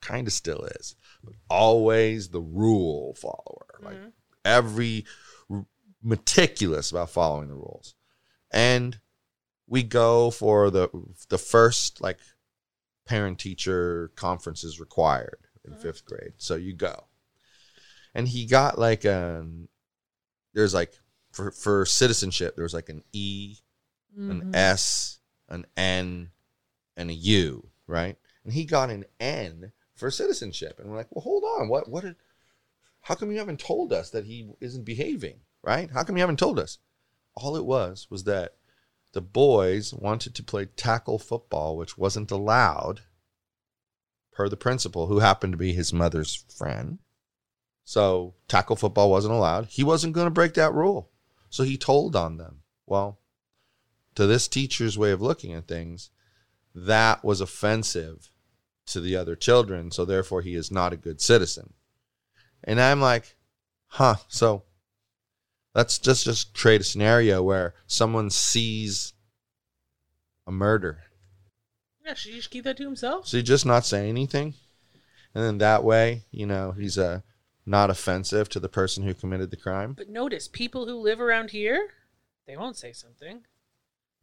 Kind 0.00 0.26
of 0.26 0.32
still 0.32 0.64
is, 0.64 0.96
but 1.22 1.34
always 1.48 2.28
the 2.28 2.40
rule 2.40 3.14
follower. 3.14 3.66
Like 3.80 3.96
Mhm. 3.96 4.12
every 4.44 5.04
meticulous 6.02 6.90
about 6.90 7.10
following 7.10 7.48
the 7.48 7.54
rules. 7.54 7.94
And 8.50 9.00
we 9.68 9.82
go 9.84 10.30
for 10.30 10.70
the 10.70 10.88
the 11.28 11.38
first 11.38 12.00
like 12.00 12.18
parent 13.04 13.38
teacher 13.38 14.08
conferences 14.16 14.80
required 14.80 15.46
in 15.64 15.74
Mhm. 15.74 15.80
fifth 15.82 16.04
grade. 16.04 16.34
So 16.38 16.56
you 16.56 16.74
go. 16.74 17.06
And 18.14 18.28
he 18.28 18.46
got 18.46 18.78
like 18.78 19.04
an 19.04 19.68
there's 20.54 20.74
like 20.74 20.92
for 21.30 21.50
for 21.50 21.86
citizenship, 21.86 22.54
there 22.56 22.64
was 22.64 22.74
like 22.74 22.88
an 22.90 23.02
E, 23.12 23.56
an 24.16 24.42
Mhm. 24.42 24.54
S, 24.54 25.18
an 25.48 25.64
N, 25.76 26.30
and 26.96 27.10
a 27.10 27.14
U, 27.14 27.70
right? 27.86 28.16
And 28.44 28.52
he 28.52 28.64
got 28.64 28.90
an 28.90 29.04
N 29.18 29.72
for 29.94 30.10
citizenship. 30.10 30.78
And 30.78 30.90
we're 30.90 30.96
like, 30.96 31.08
well, 31.10 31.22
hold 31.22 31.44
on. 31.44 31.68
What, 31.68 31.88
what 31.88 32.02
did, 32.02 32.16
how 33.02 33.14
come 33.14 33.30
you 33.30 33.38
haven't 33.38 33.60
told 33.60 33.92
us 33.92 34.10
that 34.10 34.26
he 34.26 34.50
isn't 34.60 34.84
behaving, 34.84 35.40
right? 35.62 35.90
How 35.90 36.02
come 36.02 36.16
you 36.16 36.22
haven't 36.22 36.38
told 36.38 36.58
us? 36.58 36.78
All 37.34 37.56
it 37.56 37.64
was 37.64 38.08
was 38.10 38.24
that 38.24 38.56
the 39.12 39.22
boys 39.22 39.94
wanted 39.94 40.34
to 40.34 40.42
play 40.42 40.66
tackle 40.66 41.18
football, 41.18 41.76
which 41.76 41.96
wasn't 41.96 42.30
allowed 42.30 43.00
per 44.32 44.48
the 44.48 44.56
principal, 44.56 45.06
who 45.06 45.20
happened 45.20 45.52
to 45.54 45.58
be 45.58 45.72
his 45.72 45.92
mother's 45.92 46.34
friend. 46.34 46.98
So 47.92 48.32
tackle 48.48 48.76
football 48.76 49.10
wasn't 49.10 49.34
allowed. 49.34 49.66
He 49.66 49.84
wasn't 49.84 50.14
going 50.14 50.24
to 50.24 50.30
break 50.30 50.54
that 50.54 50.72
rule. 50.72 51.10
So 51.50 51.62
he 51.62 51.76
told 51.76 52.16
on 52.16 52.38
them. 52.38 52.62
Well, 52.86 53.18
to 54.14 54.26
this 54.26 54.48
teacher's 54.48 54.96
way 54.96 55.10
of 55.10 55.20
looking 55.20 55.52
at 55.52 55.68
things, 55.68 56.08
that 56.74 57.22
was 57.22 57.42
offensive 57.42 58.30
to 58.86 58.98
the 58.98 59.14
other 59.14 59.36
children. 59.36 59.90
So 59.90 60.06
therefore, 60.06 60.40
he 60.40 60.54
is 60.54 60.70
not 60.70 60.94
a 60.94 60.96
good 60.96 61.20
citizen. 61.20 61.74
And 62.64 62.80
I'm 62.80 63.02
like, 63.02 63.36
huh. 63.88 64.14
So 64.26 64.62
let's 65.74 65.98
just 65.98 66.24
just 66.24 66.54
create 66.54 66.80
a 66.80 66.84
scenario 66.84 67.42
where 67.42 67.74
someone 67.86 68.30
sees 68.30 69.12
a 70.46 70.50
murder. 70.50 71.02
Yeah, 72.06 72.14
should 72.14 72.30
he 72.30 72.38
just 72.38 72.50
keep 72.50 72.64
that 72.64 72.78
to 72.78 72.84
himself? 72.84 73.26
So 73.26 73.36
he 73.36 73.42
just 73.42 73.66
not 73.66 73.84
say 73.84 74.08
anything, 74.08 74.54
and 75.34 75.44
then 75.44 75.58
that 75.58 75.84
way, 75.84 76.22
you 76.30 76.46
know, 76.46 76.72
he's 76.72 76.96
uh, 76.96 77.20
not 77.64 77.90
offensive 77.90 78.48
to 78.50 78.60
the 78.60 78.68
person 78.68 79.04
who 79.04 79.14
committed 79.14 79.50
the 79.50 79.56
crime. 79.56 79.92
But 79.94 80.08
notice, 80.08 80.48
people 80.48 80.86
who 80.86 80.96
live 80.96 81.20
around 81.20 81.50
here, 81.50 81.88
they 82.46 82.56
won't 82.56 82.76
say 82.76 82.92
something. 82.92 83.44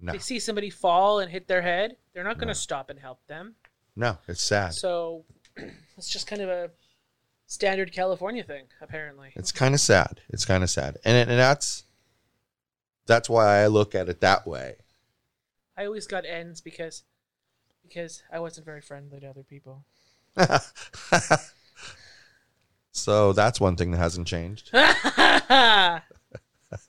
No, 0.02 0.12
They 0.14 0.20
see 0.20 0.40
somebody 0.40 0.70
fall 0.70 1.20
and 1.20 1.32
hit 1.32 1.48
their 1.48 1.62
head, 1.62 1.98
they're 2.14 2.24
not 2.24 2.36
going 2.38 2.48
to 2.48 2.54
No. 2.54 2.66
stop 2.68 2.90
and 2.90 3.00
help 3.00 3.26
them. 3.28 3.56
no, 3.96 4.18
it's 4.28 4.42
sad. 4.44 4.74
So 4.74 5.26
it's 5.98 6.10
just 6.10 6.26
kind 6.28 6.42
of 6.42 6.50
a 6.50 6.72
standard 7.48 7.92
California 7.92 8.44
thing, 8.44 8.66
apparently. 8.82 9.32
It's 9.36 9.52
kind 9.52 9.74
of 9.74 9.80
sad. 9.82 10.22
It's 10.30 10.46
kind 10.46 10.64
of 10.64 10.70
sad, 10.70 10.98
and 11.04 11.18
it, 11.18 11.28
and 11.30 11.38
that's 11.40 11.84
that's 13.08 13.28
why 13.30 13.58
I 13.64 13.68
look 13.68 13.96
at 13.96 14.08
it 14.08 14.22
that 14.22 14.46
way. 14.48 14.76
I 15.76 15.86
always 15.86 16.08
got 16.08 16.26
ends 16.26 16.62
because 16.62 17.04
because 17.84 18.22
I 18.32 18.40
wasn't 18.40 18.66
very 18.66 18.82
friendly 18.82 19.20
to 19.22 19.28
other 19.30 19.44
people. 19.44 19.84
so 22.92 23.34
that's 23.34 23.60
one 23.60 23.76
thing 23.76 23.92
that 23.92 23.98
hasn't 23.98 24.28
changed. 24.28 24.70
yes, 24.74 26.02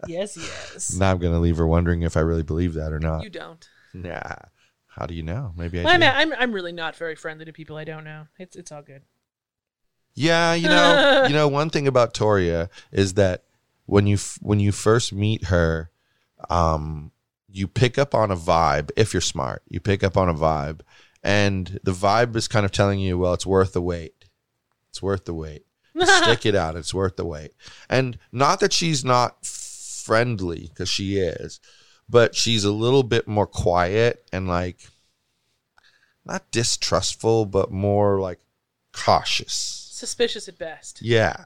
yes. 0.09 0.97
Now 0.99 1.11
I'm 1.13 1.19
gonna 1.19 1.41
leave 1.41 1.57
her 1.57 1.67
wondering 1.67 2.03
if 2.03 2.17
I 2.17 2.21
really 2.21 2.43
believe 2.43 2.75
that 2.75 2.93
or 2.93 2.99
not. 2.99 3.23
You 3.25 3.31
don't. 3.31 3.67
Nah. 3.95 4.37
How 4.89 5.07
do 5.07 5.15
you 5.15 5.23
know? 5.23 5.53
Maybe 5.57 5.81
I 5.81 5.85
Well, 5.85 5.99
do. 5.99 6.05
I'm, 6.05 6.33
I'm 6.33 6.39
I'm 6.39 6.53
really 6.53 6.73
not 6.73 6.97
very 6.97 7.15
friendly 7.15 7.45
to 7.45 7.53
people 7.53 7.77
I 7.77 7.85
don't 7.85 8.05
know. 8.05 8.27
It's 8.39 8.57
it's 8.57 8.73
all 8.73 8.83
good. 8.83 9.03
Yeah, 10.15 10.55
you 10.55 10.69
know, 10.69 11.25
you 11.29 11.35
know, 11.35 11.49
one 11.49 11.71
thing 11.71 11.87
about 11.87 12.13
Torya 12.15 12.69
is 12.93 13.15
that 13.15 13.45
when 13.87 14.07
you 14.07 14.17
f- 14.17 14.39
when 14.43 14.61
you 14.61 14.73
first 14.73 15.13
meet 15.13 15.45
her, 15.45 15.91
um, 16.51 17.13
you 17.49 17.69
pick 17.69 17.97
up 17.99 18.15
on 18.15 18.31
a 18.31 18.37
vibe. 18.37 18.91
If 18.97 19.15
you're 19.15 19.21
smart, 19.21 19.63
you 19.69 19.81
pick 19.81 20.03
up 20.03 20.17
on 20.17 20.29
a 20.29 20.35
vibe, 20.35 20.81
and 21.23 21.79
the 21.85 21.93
vibe 21.93 22.35
is 22.37 22.49
kind 22.49 22.67
of 22.67 22.73
telling 22.73 22.99
you, 22.99 23.17
well, 23.19 23.33
it's 23.35 23.47
worth 23.47 23.73
the 23.73 23.83
wait. 23.83 24.25
It's 24.91 25.01
worth 25.01 25.25
the 25.25 25.35
wait. 25.35 25.65
Stick 25.99 26.47
it 26.47 26.55
out. 26.55 26.77
It's 26.77 26.95
worth 26.95 27.17
the 27.17 27.25
wait. 27.25 27.53
And 27.89 28.19
not 28.33 28.61
that 28.61 28.73
she's 28.73 29.05
not 29.05 29.45
friendly, 29.45 30.69
because 30.69 30.89
she 30.89 31.19
is, 31.19 31.61
but 32.09 32.35
she's 32.35 32.65
a 32.65 32.73
little 32.73 33.03
bit 33.03 33.27
more 33.29 33.47
quiet 33.47 34.29
and 34.33 34.49
like 34.49 34.79
not 36.25 36.51
distrustful, 36.51 37.47
but 37.47 37.71
more 37.71 38.21
like 38.21 38.41
cautious. 38.93 39.89
Suspicious 39.93 40.49
at 40.49 40.59
best. 40.59 41.03
Yeah. 41.03 41.45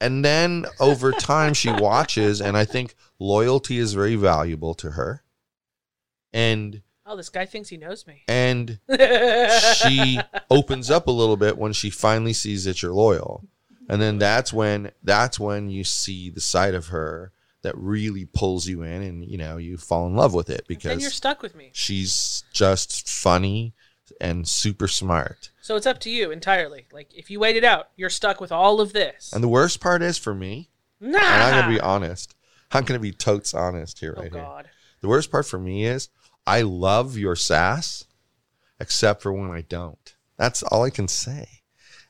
And 0.00 0.24
then 0.24 0.66
over 0.78 1.12
time, 1.12 1.54
she 1.54 1.70
watches, 1.72 2.40
and 2.42 2.56
I 2.56 2.64
think 2.66 2.94
loyalty 3.18 3.78
is 3.78 3.94
very 3.94 4.14
valuable 4.14 4.74
to 4.74 4.90
her. 4.92 5.22
And 6.32 6.82
Oh, 7.08 7.16
this 7.16 7.28
guy 7.28 7.46
thinks 7.46 7.68
he 7.68 7.76
knows 7.76 8.04
me. 8.06 8.24
and 8.28 8.80
she 9.76 10.18
opens 10.50 10.90
up 10.90 11.06
a 11.06 11.12
little 11.12 11.36
bit 11.36 11.56
when 11.56 11.72
she 11.72 11.88
finally 11.88 12.32
sees 12.32 12.64
that 12.64 12.82
you're 12.82 12.92
loyal. 12.92 13.44
And 13.88 14.02
then 14.02 14.18
that's 14.18 14.52
when 14.52 14.90
that's 15.02 15.38
when 15.38 15.70
you 15.70 15.84
see 15.84 16.30
the 16.30 16.40
side 16.40 16.74
of 16.74 16.88
her 16.88 17.32
that 17.62 17.76
really 17.76 18.24
pulls 18.24 18.66
you 18.66 18.82
in 18.82 19.02
and 19.02 19.24
you 19.24 19.38
know, 19.38 19.56
you 19.56 19.76
fall 19.76 20.06
in 20.06 20.16
love 20.16 20.34
with 20.34 20.50
it 20.50 20.66
because 20.66 20.90
then 20.90 21.00
you're 21.00 21.10
stuck 21.10 21.42
with 21.42 21.54
me. 21.54 21.70
she's 21.72 22.44
just 22.52 23.08
funny 23.08 23.74
and 24.20 24.46
super 24.46 24.88
smart. 24.88 25.50
So 25.60 25.76
it's 25.76 25.86
up 25.86 25.98
to 26.00 26.10
you 26.10 26.30
entirely. 26.30 26.86
Like 26.92 27.12
if 27.14 27.30
you 27.30 27.40
wait 27.40 27.56
it 27.56 27.64
out, 27.64 27.90
you're 27.96 28.10
stuck 28.10 28.40
with 28.40 28.52
all 28.52 28.80
of 28.80 28.92
this. 28.92 29.32
And 29.32 29.42
the 29.42 29.48
worst 29.48 29.80
part 29.80 30.02
is 30.02 30.18
for 30.18 30.34
me, 30.34 30.70
nah. 31.00 31.18
and 31.18 31.26
I'm 31.26 31.60
gonna 31.60 31.74
be 31.74 31.80
honest. 31.80 32.34
I'm 32.72 32.84
gonna 32.84 32.98
be 32.98 33.12
totes 33.12 33.54
honest 33.54 34.00
here, 34.00 34.14
oh 34.16 34.22
right 34.22 34.32
here. 34.32 34.42
God. 34.42 34.68
The 35.00 35.08
worst 35.08 35.30
part 35.30 35.46
for 35.46 35.58
me 35.58 35.84
is 35.84 36.08
I 36.46 36.62
love 36.62 37.16
your 37.16 37.36
sass, 37.36 38.04
except 38.80 39.22
for 39.22 39.32
when 39.32 39.50
I 39.50 39.60
don't. 39.60 40.14
That's 40.36 40.62
all 40.64 40.84
I 40.84 40.90
can 40.90 41.08
say, 41.08 41.62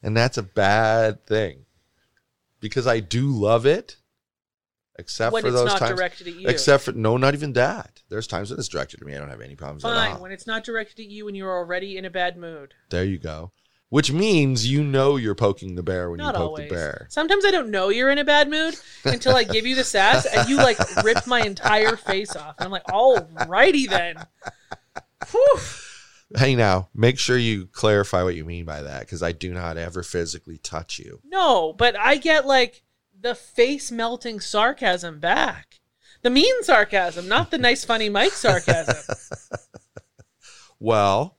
and 0.02 0.16
that's 0.16 0.38
a 0.38 0.42
bad 0.42 1.26
thing 1.26 1.65
because 2.60 2.86
I 2.86 3.00
do 3.00 3.30
love 3.30 3.66
it, 3.66 3.96
except 4.98 5.32
When 5.32 5.42
for 5.42 5.50
those 5.50 5.66
not 5.66 5.78
times. 5.78 5.96
directed 5.98 6.28
at 6.28 6.34
you. 6.34 6.48
Except 6.48 6.84
for 6.84 6.92
no, 6.92 7.16
not 7.16 7.34
even 7.34 7.52
that. 7.54 8.02
There's 8.08 8.26
times 8.26 8.50
when 8.50 8.58
it's 8.58 8.68
directed 8.68 9.00
at 9.00 9.06
me. 9.06 9.14
I 9.14 9.18
don't 9.18 9.28
have 9.30 9.40
any 9.40 9.56
problems 9.56 9.82
Fine. 9.82 10.12
all. 10.12 10.22
When 10.22 10.32
it's 10.32 10.46
not 10.46 10.64
directed 10.64 11.00
at 11.00 11.06
you 11.10 11.28
and 11.28 11.36
you're 11.36 11.50
already 11.56 11.96
in 11.96 12.04
a 12.04 12.10
bad 12.10 12.36
mood. 12.36 12.74
There 12.90 13.04
you 13.04 13.18
go. 13.18 13.52
Which 13.88 14.10
means 14.10 14.66
you 14.66 14.82
know 14.82 15.16
you're 15.16 15.36
poking 15.36 15.76
the 15.76 15.82
bear 15.82 16.10
when 16.10 16.18
Not 16.18 16.34
you 16.34 16.38
poke 16.40 16.48
always. 16.48 16.68
the 16.68 16.74
bear. 16.74 17.06
Sometimes 17.08 17.44
I 17.44 17.52
don't 17.52 17.70
know 17.70 17.88
you're 17.88 18.10
in 18.10 18.18
a 18.18 18.24
bad 18.24 18.50
mood 18.50 18.74
until 19.04 19.36
I 19.36 19.44
give 19.44 19.64
you 19.64 19.76
the 19.76 19.84
sass 19.84 20.26
and 20.26 20.48
you 20.48 20.56
like 20.56 20.76
rip 21.04 21.24
my 21.28 21.42
entire 21.42 21.96
face 21.96 22.34
off. 22.34 22.56
And 22.58 22.64
I'm 22.66 22.72
like, 22.72 22.84
alrighty 22.86 23.88
then. 23.88 24.16
Whew. 25.30 25.58
Hey, 26.34 26.56
now 26.56 26.88
make 26.94 27.18
sure 27.18 27.36
you 27.36 27.66
clarify 27.66 28.22
what 28.22 28.34
you 28.34 28.44
mean 28.44 28.64
by 28.64 28.82
that 28.82 29.00
because 29.00 29.22
I 29.22 29.32
do 29.32 29.54
not 29.54 29.76
ever 29.76 30.02
physically 30.02 30.58
touch 30.58 30.98
you. 30.98 31.20
No, 31.24 31.72
but 31.72 31.96
I 31.96 32.16
get 32.16 32.46
like 32.46 32.82
the 33.18 33.34
face 33.34 33.92
melting 33.92 34.40
sarcasm 34.40 35.20
back. 35.20 35.80
The 36.22 36.30
mean 36.30 36.62
sarcasm, 36.62 37.28
not 37.28 37.50
the 37.50 37.58
nice, 37.58 37.84
funny 37.84 38.08
Mike 38.08 38.32
sarcasm. 38.32 39.14
Well, 40.78 41.38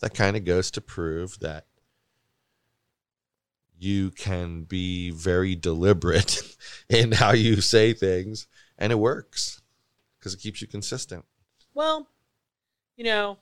that 0.00 0.14
kind 0.14 0.36
of 0.36 0.44
goes 0.44 0.70
to 0.72 0.80
prove 0.80 1.38
that 1.40 1.66
you 3.78 4.10
can 4.10 4.64
be 4.64 5.10
very 5.10 5.56
deliberate 5.56 6.42
in 6.88 7.12
how 7.12 7.32
you 7.32 7.60
say 7.60 7.92
things, 7.92 8.46
and 8.78 8.92
it 8.92 8.96
works 8.96 9.62
because 10.18 10.34
it 10.34 10.40
keeps 10.40 10.60
you 10.60 10.68
consistent. 10.68 11.24
Well, 11.74 12.08
you 12.96 13.04
know, 13.04 13.38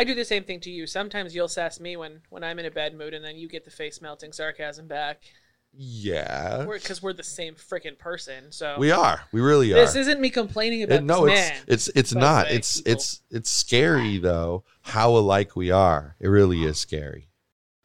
I 0.00 0.04
do 0.04 0.14
the 0.14 0.24
same 0.24 0.44
thing 0.44 0.60
to 0.60 0.70
you. 0.70 0.86
Sometimes 0.86 1.34
you'll 1.34 1.48
sass 1.48 1.78
me 1.78 1.96
when 1.96 2.20
when 2.30 2.42
I'm 2.42 2.58
in 2.58 2.66
a 2.66 2.70
bad 2.70 2.94
mood, 2.94 3.14
and 3.14 3.24
then 3.24 3.36
you 3.36 3.48
get 3.48 3.64
the 3.64 3.70
face 3.70 4.00
melting 4.00 4.32
sarcasm 4.32 4.86
back. 4.86 5.20
Yeah, 5.72 6.66
Because 6.68 7.00
we're, 7.00 7.12
the 7.12 7.22
same 7.22 7.54
freaking 7.54 7.96
person. 7.96 8.50
So 8.50 8.74
we 8.78 8.90
are. 8.90 9.20
We 9.30 9.40
really 9.40 9.72
are. 9.72 9.76
this 9.76 9.94
isn't 9.94 10.20
me 10.20 10.28
complaining 10.30 10.82
about 10.82 10.96
It- 10.98 11.04
no, 11.04 11.26
it's 11.26 11.34
man. 11.40 11.58
it's 11.68 11.88
it's 11.94 12.12
not. 12.14 12.46
way, 12.46 12.54
It's 12.56 12.78
people. 12.78 12.92
it's 12.92 13.20
it's 13.30 13.50
scary 13.50 14.18
though 14.18 14.64
how 14.82 15.16
alike 15.16 15.54
we 15.54 15.70
are. 15.70 16.16
It 16.18 16.26
really 16.28 16.64
is 16.64 16.78
scary. 16.78 17.28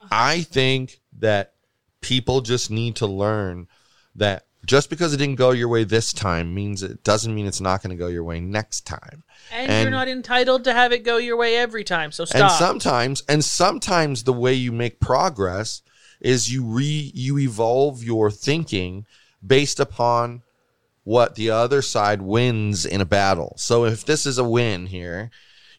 I 0.09 0.41
think 0.41 0.99
that 1.19 1.53
people 2.01 2.41
just 2.41 2.71
need 2.71 2.95
to 2.97 3.07
learn 3.07 3.67
that 4.15 4.45
just 4.65 4.89
because 4.89 5.13
it 5.13 5.17
didn't 5.17 5.35
go 5.35 5.51
your 5.51 5.67
way 5.67 5.83
this 5.83 6.13
time 6.13 6.53
means 6.53 6.83
it 6.83 7.03
doesn't 7.03 7.33
mean 7.33 7.45
it's 7.45 7.61
not 7.61 7.81
going 7.81 7.95
to 7.95 7.95
go 7.95 8.07
your 8.07 8.23
way 8.23 8.39
next 8.39 8.85
time. 8.85 9.23
and, 9.51 9.71
and- 9.71 9.83
you're 9.83 9.91
not 9.91 10.07
entitled 10.07 10.63
to 10.65 10.73
have 10.73 10.91
it 10.91 11.03
go 11.03 11.17
your 11.17 11.37
way 11.37 11.55
every 11.55 11.83
time. 11.83 12.11
So 12.11 12.25
And 12.33 12.51
sometimes 12.51 13.23
and 13.27 13.43
sometimes 13.43 14.23
the 14.23 14.33
way 14.33 14.53
you 14.53 14.71
make 14.71 14.99
progress 14.99 15.81
is 16.21 16.51
you 16.51 16.63
re 16.63 17.11
you 17.13 17.37
evolve 17.39 18.03
your 18.03 18.31
thinking 18.31 19.05
based 19.45 19.79
upon 19.79 20.41
what 21.03 21.35
the 21.35 21.51
other 21.51 21.81
side 21.81 22.21
wins 22.21 22.85
in 22.85 22.99
a 22.99 23.05
battle. 23.05 23.53
So 23.57 23.85
if 23.85 24.05
this 24.05 24.25
is 24.25 24.37
a 24.37 24.43
win 24.43 24.87
here, 24.87 25.29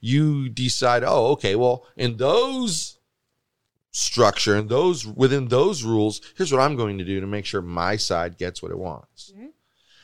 you 0.00 0.48
decide, 0.48 1.02
oh, 1.04 1.32
okay, 1.32 1.56
well, 1.56 1.84
in 1.96 2.16
those 2.16 2.95
structure 3.96 4.54
and 4.56 4.68
those 4.68 5.06
within 5.06 5.48
those 5.48 5.82
rules, 5.82 6.20
here's 6.36 6.52
what 6.52 6.60
I'm 6.60 6.76
going 6.76 6.98
to 6.98 7.04
do 7.04 7.20
to 7.20 7.26
make 7.26 7.46
sure 7.46 7.62
my 7.62 7.96
side 7.96 8.36
gets 8.36 8.62
what 8.62 8.70
it 8.70 8.78
wants. 8.78 9.32
Mhm. 9.36 9.50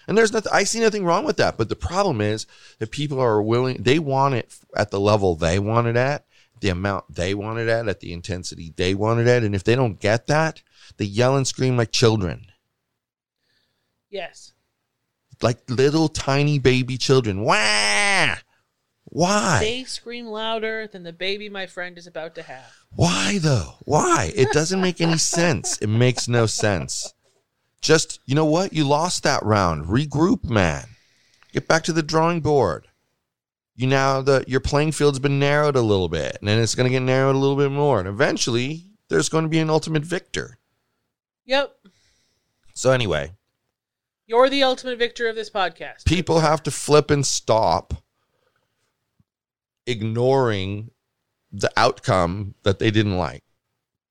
And 0.09 0.18
there's 0.18 0.33
nothing 0.33 0.52
I 0.52 0.64
see 0.64 0.81
nothing 0.81 1.05
wrong 1.05 1.24
with 1.24 1.37
that. 1.37 1.57
But 1.57 1.68
the 1.68 1.76
problem 1.76 2.20
is 2.20 2.46
that 2.78 2.90
people 2.90 3.20
are 3.20 3.40
willing 3.42 3.83
they 3.83 3.98
want 3.98 4.35
it 4.35 4.55
at 4.76 4.90
the 4.90 4.98
level 5.00 5.37
they 5.37 5.59
want 5.59 5.87
it 5.87 5.96
at, 5.96 6.24
the 6.61 6.70
amount 6.70 7.14
they 7.14 7.35
want 7.35 7.59
it 7.59 7.68
at, 7.68 7.87
at 7.87 8.00
the 8.00 8.12
intensity 8.12 8.72
they 8.76 8.94
want 8.94 9.20
it 9.20 9.26
at. 9.26 9.42
And 9.44 9.55
if 9.55 9.62
they 9.62 9.74
don't 9.74 10.00
get 10.00 10.26
that, 10.26 10.62
they 10.96 11.05
yell 11.05 11.37
and 11.37 11.46
scream 11.46 11.76
like 11.76 11.92
children. 11.92 12.46
yes. 14.11 14.52
like 15.40 15.59
little 15.68 16.09
tiny 16.09 16.59
baby 16.59 16.96
children. 16.96 17.42
Wah! 17.42 18.37
Why? 19.05 19.59
They 19.61 19.85
scream 19.85 20.26
louder 20.26 20.87
than 20.87 21.02
the 21.02 21.12
baby 21.12 21.48
my 21.48 21.66
friend 21.66 21.98
is 21.98 22.07
about 22.07 22.35
to 22.37 22.42
have. 22.42 22.82
Why 22.94 23.38
though? 23.38 23.74
Why? 23.85 24.33
It 24.35 24.52
doesn't 24.52 24.81
make 24.81 25.00
any 25.00 25.18
sense. 25.18 25.78
It 25.78 25.88
makes 25.88 26.28
no 26.28 26.46
sense. 26.46 27.14
Just, 27.81 28.20
you 28.26 28.35
know 28.35 28.44
what? 28.44 28.72
You 28.72 28.85
lost 28.85 29.22
that 29.24 29.42
round. 29.42 29.87
Regroup, 29.87 30.44
man. 30.44 30.85
Get 31.52 31.66
back 31.66 31.83
to 31.85 31.92
the 31.92 32.02
drawing 32.02 32.40
board. 32.40 32.87
You 33.74 33.87
now 33.87 34.20
the 34.20 34.44
your 34.46 34.61
playing 34.61 34.92
field's 34.92 35.18
been 35.18 35.38
narrowed 35.38 35.76
a 35.76 35.81
little 35.81 36.09
bit, 36.09 36.37
and 36.40 36.48
then 36.48 36.59
it's 36.61 36.74
going 36.74 36.85
to 36.87 36.90
get 36.90 37.02
narrowed 37.02 37.35
a 37.35 37.38
little 37.38 37.57
bit 37.57 37.70
more, 37.72 37.98
and 37.98 38.07
eventually 38.09 38.85
there's 39.09 39.28
going 39.31 39.44
to 39.44 39.48
be 39.48 39.59
an 39.59 39.70
ultimate 39.70 40.05
victor. 40.05 40.59
Yep. 41.46 41.74
So 42.74 42.92
anyway, 42.92 43.33
You're 44.26 44.48
the 44.50 44.62
ultimate 44.62 44.98
victor 44.98 45.26
of 45.28 45.35
this 45.35 45.50
podcast. 45.50 46.05
people 46.05 46.40
have 46.40 46.62
to 46.64 46.70
flip 46.70 47.11
and 47.11 47.26
stop 47.26 47.94
ignoring 49.87 50.90
the 51.53 51.71
outcome 51.77 52.55
that 52.62 52.79
they 52.79 52.91
didn't 52.91 53.17
like. 53.19 53.43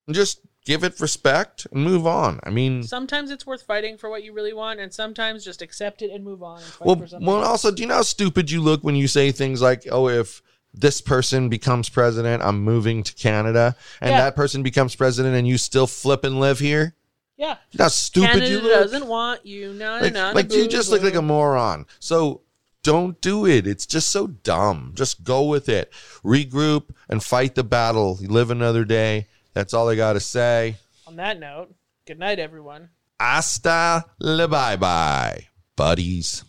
And 0.07 0.15
just 0.15 0.41
give 0.65 0.83
it 0.83 0.99
respect 0.99 1.65
and 1.71 1.83
move 1.83 2.05
on. 2.05 2.39
I 2.43 2.49
mean, 2.51 2.83
Sometimes 2.83 3.31
it's 3.31 3.45
worth 3.47 3.63
fighting 3.63 3.97
for 3.97 4.09
what 4.09 4.23
you 4.23 4.33
really 4.33 4.53
want, 4.53 4.79
and 4.79 4.93
sometimes 4.93 5.43
just 5.43 5.61
accept 5.61 6.01
it 6.01 6.11
and 6.11 6.23
move 6.23 6.43
on. 6.43 6.57
And 6.57 6.65
fight 6.65 6.85
well, 6.87 7.07
well, 7.19 7.43
also, 7.43 7.71
do 7.71 7.81
you 7.81 7.87
know 7.87 7.95
how 7.95 8.01
stupid 8.03 8.51
you 8.51 8.61
look 8.61 8.83
when 8.83 8.95
you 8.95 9.07
say 9.07 9.31
things 9.31 9.61
like, 9.61 9.87
"Oh, 9.91 10.07
if 10.07 10.41
this 10.73 11.01
person 11.01 11.49
becomes 11.49 11.89
president, 11.89 12.43
I'm 12.43 12.63
moving 12.63 13.03
to 13.03 13.13
Canada," 13.15 13.75
and 13.99 14.11
Yeah. 14.11 14.21
that 14.21 14.35
person 14.35 14.61
becomes 14.63 14.95
president, 14.95 15.35
and 15.35 15.47
you 15.47 15.57
still 15.57 15.87
flip 15.87 16.23
and 16.23 16.39
live 16.39 16.59
here? 16.59 16.95
yeah. 17.37 17.57
You 17.71 17.79
know 17.79 17.85
how 17.85 17.89
stupid 17.89 18.27
Canada 18.33 18.49
you 18.51 18.59
look. 18.59 18.71
doesn't 18.83 19.07
want 19.07 19.45
you. 19.47 19.73
No, 19.73 19.97
like, 19.99 20.13
no, 20.13 20.31
like 20.33 20.53
you 20.53 20.67
just 20.67 20.91
look 20.91 21.01
like 21.01 21.15
a 21.15 21.23
moron. 21.23 21.87
So 21.99 22.41
don't 22.83 23.19
do 23.21 23.45
it. 23.45 23.67
It's 23.67 23.85
just 23.85 24.09
so 24.09 24.27
dumb. 24.27 24.93
Just 24.95 25.23
go 25.23 25.43
with 25.43 25.69
it. 25.69 25.91
Regroup 26.23 26.89
and 27.09 27.23
fight 27.23 27.55
the 27.55 27.63
battle. 27.63 28.17
You 28.21 28.29
live 28.29 28.51
another 28.51 28.85
day. 28.85 29.27
That's 29.53 29.73
all 29.73 29.89
I 29.89 29.95
got 29.95 30.13
to 30.13 30.19
say. 30.19 30.77
On 31.07 31.15
that 31.17 31.39
note, 31.39 31.73
good 32.07 32.19
night, 32.19 32.39
everyone. 32.39 32.89
Hasta 33.19 34.05
la 34.19 34.47
bye 34.47 34.75
bye, 34.75 35.47
buddies. 35.75 36.43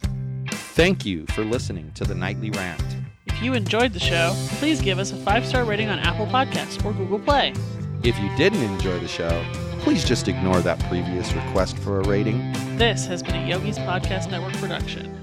Thank 0.49 1.05
you 1.05 1.27
for 1.27 1.45
listening 1.45 1.93
to 1.95 2.05
the 2.05 2.15
Nightly 2.15 2.51
Rant. 2.51 2.83
If 3.27 3.43
you 3.43 3.53
enjoyed 3.55 3.93
the 3.93 4.01
show, 4.01 4.33
please 4.59 4.81
give 4.81 4.99
us 4.99 5.13
a 5.13 5.17
five 5.17 5.45
star 5.47 5.65
rating 5.65 5.89
on 5.89 5.99
Apple 5.99 6.27
Podcasts 6.27 6.83
or 6.85 6.93
Google 6.93 7.19
Play. 7.19 7.53
If 8.03 8.19
you 8.19 8.35
didn't 8.37 8.63
enjoy 8.63 8.99
the 9.01 9.09
show, 9.09 9.45
please 9.81 10.05
just 10.05 10.29
ignore 10.29 10.61
that 10.61 10.79
previous 10.89 11.33
request 11.35 11.77
for 11.79 12.01
a 12.01 12.09
rating. 12.09 12.53
This 12.79 13.05
has 13.07 13.23
been 13.23 13.37
a 13.37 13.47
Yogi's 13.47 13.79
Podcast 13.79 14.31
Network 14.31 14.55
production. 14.55 15.22